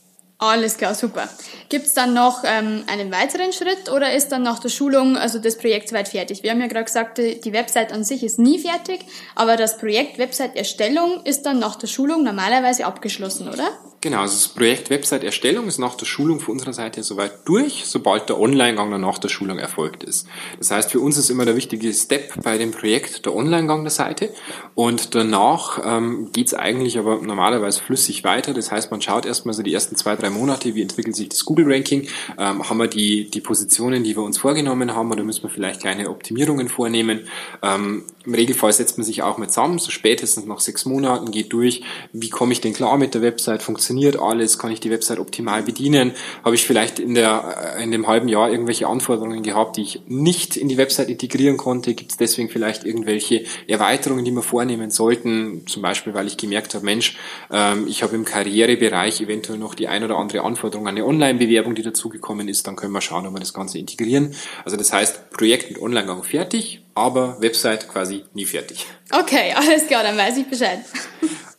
Alles 0.44 0.78
klar, 0.78 0.96
super. 0.96 1.30
Gibt 1.70 1.86
es 1.86 1.94
dann 1.94 2.16
noch 2.16 2.44
ähm, 2.44 2.84
einen 2.88 3.12
weiteren 3.12 3.54
Schritt 3.54 3.92
oder 3.92 4.12
ist 4.12 4.30
dann 4.32 4.42
nach 4.42 4.58
der 4.58 4.70
Schulung 4.70 5.16
also 5.16 5.38
das 5.38 5.56
Projekt 5.56 5.90
soweit 5.90 6.08
fertig? 6.08 6.42
Wir 6.42 6.50
haben 6.50 6.62
ja 6.62 6.66
gerade 6.66 6.86
gesagt, 6.86 7.20
die 7.20 7.54
Website 7.54 7.94
an 7.94 8.04
sich 8.04 8.24
ist 8.24 8.40
nie 8.40 8.58
fertig, 8.58 9.06
aber 9.36 9.56
das 9.56 9.78
Projekt 9.78 10.18
Website-Erstellung 10.18 11.22
ist 11.26 11.46
dann 11.46 11.60
nach 11.60 11.76
der 11.76 11.86
Schulung 11.86 12.24
normalerweise 12.24 12.88
abgeschlossen, 12.88 13.50
oder? 13.50 13.70
Genau, 14.04 14.22
also 14.22 14.34
das 14.34 14.48
Projekt 14.48 14.90
Website-Erstellung 14.90 15.68
ist 15.68 15.78
nach 15.78 15.94
der 15.94 16.08
Schulung 16.08 16.40
von 16.40 16.54
unserer 16.54 16.74
Seite 16.74 17.04
soweit 17.04 17.48
durch, 17.48 17.84
sobald 17.86 18.30
der 18.30 18.40
Online-Gang 18.40 18.90
dann 18.90 19.02
nach 19.02 19.20
der 19.20 19.30
Schulung 19.30 19.60
erfolgt 19.60 20.04
ist. 20.04 20.28
Das 20.58 20.72
heißt, 20.72 20.90
für 20.90 21.00
uns 21.00 21.20
ist 21.20 21.30
immer 21.30 21.46
der 21.46 21.56
wichtige 21.56 21.94
Step 21.94 22.42
bei 22.42 22.58
dem 22.58 22.72
Projekt 22.72 23.28
der 23.28 23.36
Online-Gang 23.36 23.84
der 23.84 23.92
Seite 23.92 24.34
und 24.74 25.14
danach 25.14 25.80
ähm, 25.86 26.30
geht's 26.34 26.56
eigentlich 26.56 26.98
aber 26.98 27.22
normalerweise 27.22 27.80
flüssig 27.80 28.24
weiter. 28.24 28.56
Das 28.56 28.72
heißt, 28.72 28.90
man 28.90 29.04
schaut 29.04 29.28
erstmal 29.28 29.54
so 29.54 29.62
die 29.62 29.72
ersten 29.72 29.96
zwei, 29.96 30.16
drei 30.16 30.32
Monate, 30.32 30.74
wie 30.74 30.82
entwickelt 30.82 31.16
sich 31.16 31.30
das 31.30 31.46
Google-Ranking, 31.46 32.08
ähm, 32.40 32.68
haben 32.68 32.78
wir 32.78 32.88
die, 32.88 33.30
die 33.30 33.42
Positionen, 33.42 34.04
die 34.04 34.16
wir 34.16 34.24
uns 34.24 34.40
vorgenommen 34.40 34.96
haben 34.96 35.12
oder 35.12 35.24
müssen 35.24 35.44
wir 35.44 35.52
vielleicht 35.52 35.82
kleine 35.82 36.10
Optimierungen 36.10 36.70
vornehmen. 36.70 37.28
Ähm, 37.62 38.06
Im 38.26 38.34
Regelfall 38.34 38.74
setzt 38.74 38.98
man 38.98 39.06
sich 39.06 39.22
auch 39.22 39.38
mit 39.38 39.52
zusammen, 39.52 39.78
so 39.78 39.92
spätestens 39.92 40.48
nach 40.48 40.60
sechs 40.60 40.86
Monaten 40.86 41.30
geht 41.30 41.54
durch, 41.54 41.84
wie 42.14 42.32
komme 42.32 42.54
ich 42.54 42.62
denn 42.62 42.74
klar 42.74 42.98
mit 42.98 43.14
der 43.14 43.22
Website, 43.22 43.62
funktioniert 43.62 43.91
funktioniert 43.92 44.20
alles, 44.20 44.58
kann 44.58 44.72
ich 44.72 44.80
die 44.80 44.90
Website 44.90 45.20
optimal 45.20 45.64
bedienen, 45.64 46.14
habe 46.46 46.56
ich 46.56 46.66
vielleicht 46.66 46.98
in, 46.98 47.14
der, 47.14 47.76
äh, 47.78 47.84
in 47.84 47.92
dem 47.92 48.08
halben 48.08 48.30
Jahr 48.30 48.50
irgendwelche 48.50 48.88
Anforderungen 48.88 49.44
gehabt, 49.44 49.76
die 49.76 49.82
ich 49.82 50.02
nicht 50.08 50.56
in 50.56 50.70
die 50.70 50.78
Website 50.78 51.10
integrieren 51.10 51.58
konnte, 51.58 51.94
gibt 51.94 52.12
es 52.12 52.18
deswegen 52.18 52.48
vielleicht 52.48 52.86
irgendwelche 52.86 53.44
Erweiterungen, 53.68 54.24
die 54.24 54.32
wir 54.32 54.44
vornehmen 54.44 54.92
sollten, 54.92 55.68
zum 55.68 55.82
Beispiel, 55.82 56.14
weil 56.14 56.28
ich 56.28 56.38
gemerkt 56.38 56.74
habe, 56.74 56.86
Mensch, 56.86 57.18
ähm, 57.52 57.86
ich 57.88 58.02
habe 58.02 58.16
im 58.16 58.24
Karrierebereich 58.24 59.20
eventuell 59.20 59.60
noch 59.60 59.76
die 59.76 59.90
ein 59.90 60.04
oder 60.06 60.18
andere 60.18 60.44
Anforderung 60.44 60.88
an 60.88 60.96
eine 60.96 61.06
Online-Bewerbung, 61.06 61.76
die 61.76 61.82
dazugekommen 61.82 62.48
ist, 62.48 62.68
dann 62.68 62.78
können 62.78 62.94
wir 62.94 63.02
schauen, 63.02 63.28
ob 63.28 63.34
wir 63.34 63.40
das 63.42 63.54
Ganze 63.54 63.78
integrieren. 63.78 64.34
Also 64.64 64.78
das 64.78 64.94
heißt, 64.94 65.32
Projekt 65.32 65.70
mit 65.70 65.82
Online-Gang 65.82 66.24
fertig, 66.24 66.82
aber 66.96 67.42
Website 67.42 67.90
quasi 67.90 68.24
nie 68.34 68.46
fertig. 68.46 68.86
Okay, 69.12 69.54
alles 69.56 69.88
klar, 69.88 70.04
dann 70.04 70.18
weiß 70.18 70.38
ich 70.38 70.48
Bescheid. 70.48 70.80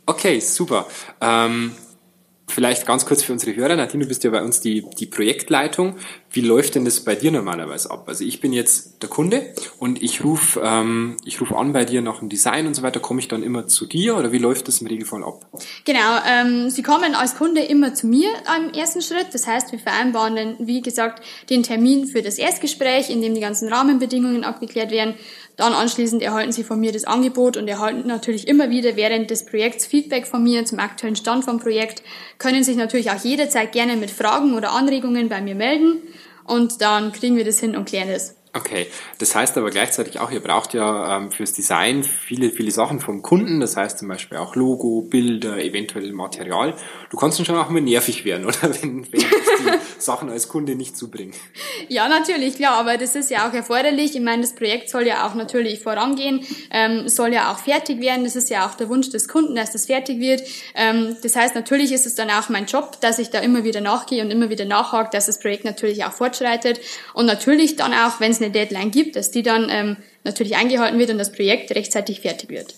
Okay, 0.06 0.40
super. 0.40 0.86
Ähm, 1.20 1.72
Vielleicht 2.52 2.85
ganz 2.87 3.06
kurz 3.06 3.23
für 3.23 3.32
unsere 3.32 3.56
Hörer. 3.56 3.76
Nadine, 3.76 4.04
du 4.04 4.09
bist 4.09 4.25
ja 4.25 4.30
bei 4.30 4.42
uns 4.42 4.61
die, 4.61 4.85
die 4.99 5.06
Projektleitung. 5.06 5.97
Wie 6.30 6.42
läuft 6.42 6.75
denn 6.75 6.85
das 6.85 7.00
bei 7.00 7.14
dir 7.14 7.30
normalerweise 7.30 7.90
ab? 7.90 8.04
Also 8.09 8.25
ich 8.25 8.42
bin 8.42 8.52
jetzt 8.52 9.02
der 9.02 9.09
Kunde 9.09 9.54
und 9.78 10.02
ich 10.02 10.23
rufe 10.23 10.61
ähm, 10.62 11.16
ich 11.25 11.40
ruf 11.40 11.54
an 11.54 11.73
bei 11.73 11.87
dir 11.87 12.02
nach 12.02 12.18
dem 12.18 12.28
Design 12.28 12.66
und 12.66 12.75
so 12.75 12.82
weiter. 12.82 13.00
Komme 13.00 13.21
ich 13.21 13.28
dann 13.28 13.42
immer 13.42 13.68
zu 13.68 13.87
dir 13.87 14.18
oder 14.18 14.32
wie 14.32 14.38
läuft 14.38 14.68
das 14.68 14.82
im 14.82 14.87
Regelfall 14.87 15.25
ab? 15.25 15.47
Genau, 15.87 16.18
ähm, 16.26 16.68
Sie 16.68 16.82
kommen 16.82 17.14
als 17.14 17.37
Kunde 17.37 17.62
immer 17.62 17.94
zu 17.94 18.06
mir 18.06 18.28
am 18.44 18.71
ersten 18.71 19.00
Schritt. 19.00 19.28
Das 19.32 19.47
heißt, 19.47 19.73
wir 19.73 19.78
vereinbaren 19.78 20.37
dann, 20.37 20.56
wie 20.61 20.82
gesagt, 20.82 21.25
den 21.49 21.62
Termin 21.62 22.06
für 22.06 22.21
das 22.21 22.37
Erstgespräch, 22.37 23.09
in 23.09 23.23
dem 23.23 23.35
die 23.35 23.40
ganzen 23.40 23.73
Rahmenbedingungen 23.73 24.44
abgeklärt 24.44 24.90
werden. 24.90 25.14
Dann 25.56 25.75
anschließend 25.75 26.23
erhalten 26.23 26.52
Sie 26.52 26.64
von 26.64 26.80
mir 26.80 26.92
das 26.92 27.04
Angebot 27.04 27.56
und 27.56 27.68
erhalten 27.68 28.06
natürlich 28.06 28.49
immer 28.49 28.71
wieder 28.71 28.97
während 28.97 29.30
des 29.30 29.44
Projekts 29.44 29.87
Feedback 29.87 30.26
von 30.26 30.42
mir 30.42 30.64
zum 30.64 30.78
aktuellen 30.78 31.16
Stand 31.16 31.44
vom 31.44 31.61
Projekt, 31.61 32.02
können 32.38 32.64
sich 32.64 32.76
natürlich 32.76 33.11
auch 33.11 33.23
jederzeit 33.23 33.73
gerne 33.73 33.97
mit 33.97 34.11
Fragen 34.11 34.54
oder 34.54 34.73
Anregungen 34.73 35.28
bei 35.28 35.40
mir 35.40 35.54
melden 35.54 35.99
und 36.44 36.80
dann 36.80 37.12
kriegen 37.12 37.37
wir 37.37 37.44
das 37.44 37.61
hin 37.61 37.76
und 37.76 37.87
klären 37.87 38.09
das. 38.09 38.37
Okay, 38.54 38.87
das 39.18 39.35
heißt 39.35 39.56
aber 39.56 39.71
gleichzeitig 39.71 40.21
auch, 40.21 40.30
ihr 40.30 40.40
braucht 40.40 40.75
ja 40.75 41.16
ähm, 41.16 41.30
fürs 41.30 41.54
Design 41.54 42.04
viele, 42.04 42.50
viele 42.50 42.71
Sachen 42.71 43.00
vom 43.00 43.23
Kunden, 43.23 43.61
das 43.61 43.78
heißt 43.78 43.99
zum 43.99 44.09
Beispiel 44.09 44.37
auch 44.37 44.54
Logo, 44.56 45.00
Bilder, 45.09 45.56
eventuell 45.56 46.12
Material. 46.12 46.76
Du 47.09 47.16
kannst 47.16 47.38
dann 47.38 47.47
schon 47.47 47.56
auch 47.56 47.71
mal 47.71 47.80
nervig 47.80 48.26
werden, 48.26 48.44
oder? 48.47 48.75
Wenn, 48.82 49.11
wenn 49.11 49.21
die 49.21 49.26
Sachen 50.04 50.30
als 50.30 50.49
Kunde 50.49 50.75
nicht 50.75 50.97
zubringen. 50.97 51.35
Ja, 51.88 52.09
natürlich, 52.09 52.56
klar, 52.56 52.73
aber 52.78 52.97
das 52.97 53.14
ist 53.14 53.30
ja 53.30 53.49
auch 53.49 53.52
erforderlich. 53.52 54.14
Ich 54.14 54.21
meine, 54.21 54.42
das 54.42 54.54
Projekt 54.54 54.88
soll 54.88 55.06
ja 55.06 55.26
auch 55.26 55.35
natürlich 55.35 55.80
vorangehen, 55.80 56.44
ähm, 56.71 57.09
soll 57.09 57.32
ja 57.32 57.52
auch 57.52 57.59
fertig 57.59 58.00
werden. 58.00 58.25
Das 58.25 58.37
ist 58.37 58.50
ja 58.50 58.66
auch 58.66 58.75
der 58.75 58.88
Wunsch 58.88 59.11
des 59.11 59.28
Kunden, 59.28 59.54
dass 59.54 59.73
das 59.73 59.87
fertig 59.87 60.21
wird. 60.21 60.42
Ähm, 60.75 61.16
das 61.23 61.37
heißt, 61.37 61.54
natürlich 61.54 61.92
ist 61.92 62.06
es 62.06 62.14
dann 62.14 62.30
auch 62.30 62.49
mein 62.49 62.66
Job, 62.66 63.00
dass 63.00 63.19
ich 63.19 63.30
da 63.30 63.41
immer 63.41 63.65
wieder 63.65 63.80
nachgehe 63.80 64.23
und 64.23 64.30
immer 64.30 64.50
wieder 64.50 64.65
nachhake, 64.65 65.10
dass 65.12 65.26
das 65.26 65.38
Projekt 65.38 65.65
natürlich 65.65 66.04
auch 66.04 66.12
fortschreitet. 66.12 66.80
Und 67.15 67.26
natürlich 67.26 67.76
dann 67.76 67.93
auch, 67.93 68.21
wenn 68.21 68.32
es 68.32 68.41
eine 68.41 68.50
Deadline 68.50 68.91
gibt, 68.91 69.17
dass 69.17 69.30
die 69.30 69.43
dann 69.43 69.69
ähm, 69.71 69.97
natürlich 70.25 70.56
eingehalten 70.56 70.99
wird 70.99 71.10
und 71.10 71.19
das 71.19 71.32
Projekt 71.32 71.75
rechtzeitig 71.75 72.21
fertig 72.21 72.50
wird. 72.50 72.75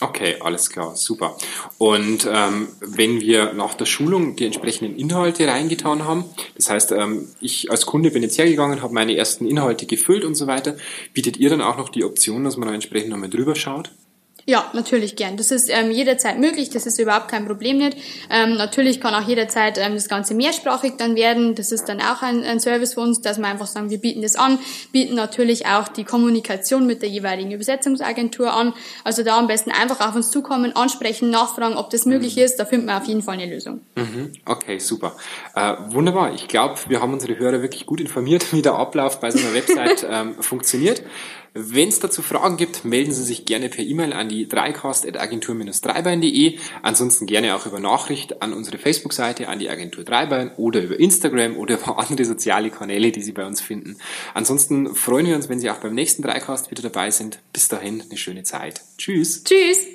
Okay, 0.00 0.36
alles 0.40 0.70
klar, 0.70 0.96
super. 0.96 1.36
Und 1.78 2.28
ähm, 2.30 2.68
wenn 2.80 3.20
wir 3.20 3.52
nach 3.52 3.74
der 3.74 3.86
Schulung 3.86 4.34
die 4.34 4.44
entsprechenden 4.44 4.96
Inhalte 4.96 5.46
reingetan 5.46 6.04
haben, 6.04 6.24
das 6.56 6.68
heißt, 6.68 6.92
ähm, 6.92 7.28
ich 7.40 7.70
als 7.70 7.86
Kunde 7.86 8.10
bin 8.10 8.22
jetzt 8.22 8.36
hergegangen, 8.36 8.82
habe 8.82 8.92
meine 8.92 9.16
ersten 9.16 9.46
Inhalte 9.46 9.86
gefüllt 9.86 10.24
und 10.24 10.34
so 10.34 10.46
weiter, 10.46 10.76
bietet 11.12 11.36
ihr 11.36 11.48
dann 11.48 11.60
auch 11.60 11.78
noch 11.78 11.88
die 11.88 12.04
Option, 12.04 12.44
dass 12.44 12.56
man 12.56 12.68
da 12.68 12.74
entsprechend 12.74 13.10
nochmal 13.10 13.30
drüber 13.30 13.54
schaut? 13.54 13.92
Ja, 14.46 14.70
natürlich 14.74 15.16
gern. 15.16 15.36
Das 15.36 15.50
ist 15.50 15.70
ähm, 15.70 15.90
jederzeit 15.90 16.38
möglich, 16.38 16.68
das 16.68 16.86
ist 16.86 16.98
überhaupt 16.98 17.28
kein 17.28 17.46
Problem 17.46 17.78
nicht. 17.78 17.96
Ähm, 18.30 18.56
natürlich 18.56 19.00
kann 19.00 19.14
auch 19.14 19.26
jederzeit 19.26 19.78
ähm, 19.78 19.94
das 19.94 20.08
Ganze 20.08 20.34
mehrsprachig 20.34 20.94
dann 20.98 21.16
werden. 21.16 21.54
Das 21.54 21.72
ist 21.72 21.86
dann 21.86 22.00
auch 22.00 22.20
ein, 22.20 22.44
ein 22.44 22.60
Service 22.60 22.94
für 22.94 23.00
uns, 23.00 23.22
dass 23.22 23.38
wir 23.38 23.46
einfach 23.46 23.66
sagen, 23.66 23.88
wir 23.88 23.98
bieten 23.98 24.20
das 24.20 24.36
an, 24.36 24.58
bieten 24.92 25.14
natürlich 25.14 25.66
auch 25.66 25.88
die 25.88 26.04
Kommunikation 26.04 26.86
mit 26.86 27.00
der 27.00 27.08
jeweiligen 27.08 27.52
Übersetzungsagentur 27.52 28.52
an. 28.52 28.74
Also 29.02 29.22
da 29.22 29.38
am 29.38 29.46
besten 29.46 29.70
einfach 29.70 30.06
auf 30.06 30.14
uns 30.14 30.30
zukommen, 30.30 30.76
ansprechen, 30.76 31.30
nachfragen, 31.30 31.76
ob 31.76 31.88
das 31.90 32.04
möglich 32.04 32.36
mhm. 32.36 32.42
ist. 32.42 32.56
Da 32.56 32.66
finden 32.66 32.86
wir 32.86 32.98
auf 32.98 33.06
jeden 33.06 33.22
Fall 33.22 33.34
eine 33.34 33.46
Lösung. 33.46 33.80
Mhm. 33.94 34.32
Okay, 34.44 34.78
super. 34.78 35.16
Äh, 35.54 35.74
wunderbar. 35.88 36.34
Ich 36.34 36.48
glaube, 36.48 36.78
wir 36.88 37.00
haben 37.00 37.14
unsere 37.14 37.38
Hörer 37.38 37.62
wirklich 37.62 37.86
gut 37.86 38.00
informiert, 38.00 38.44
wie 38.52 38.60
der 38.60 38.74
Ablauf 38.74 39.20
bei 39.20 39.30
so 39.30 39.38
einer 39.38 39.54
Website 39.54 40.06
ähm, 40.10 40.34
funktioniert. 40.42 41.02
Wenn 41.56 41.88
es 41.88 42.00
dazu 42.00 42.20
Fragen 42.20 42.56
gibt, 42.56 42.84
melden 42.84 43.12
Sie 43.12 43.22
sich 43.22 43.44
gerne 43.44 43.68
per 43.68 43.84
E-Mail 43.84 44.12
an 44.12 44.28
die 44.28 44.48
dreicast.agentur-dreibein.de. 44.48 46.58
Ansonsten 46.82 47.26
gerne 47.26 47.54
auch 47.54 47.66
über 47.66 47.78
Nachricht 47.78 48.42
an 48.42 48.52
unsere 48.52 48.76
Facebook-Seite, 48.76 49.48
an 49.48 49.60
die 49.60 49.70
Agentur 49.70 50.02
Dreibein 50.02 50.50
oder 50.56 50.82
über 50.82 50.98
Instagram 50.98 51.56
oder 51.56 51.78
über 51.78 51.96
andere 52.00 52.24
soziale 52.24 52.70
Kanäle, 52.70 53.12
die 53.12 53.22
Sie 53.22 53.30
bei 53.30 53.46
uns 53.46 53.60
finden. 53.60 53.98
Ansonsten 54.34 54.96
freuen 54.96 55.28
wir 55.28 55.36
uns, 55.36 55.48
wenn 55.48 55.60
Sie 55.60 55.70
auch 55.70 55.78
beim 55.78 55.94
nächsten 55.94 56.22
Dreicast 56.22 56.72
wieder 56.72 56.82
dabei 56.82 57.12
sind. 57.12 57.38
Bis 57.52 57.68
dahin 57.68 58.02
eine 58.02 58.16
schöne 58.16 58.42
Zeit. 58.42 58.80
Tschüss. 58.98 59.44
Tschüss. 59.44 59.86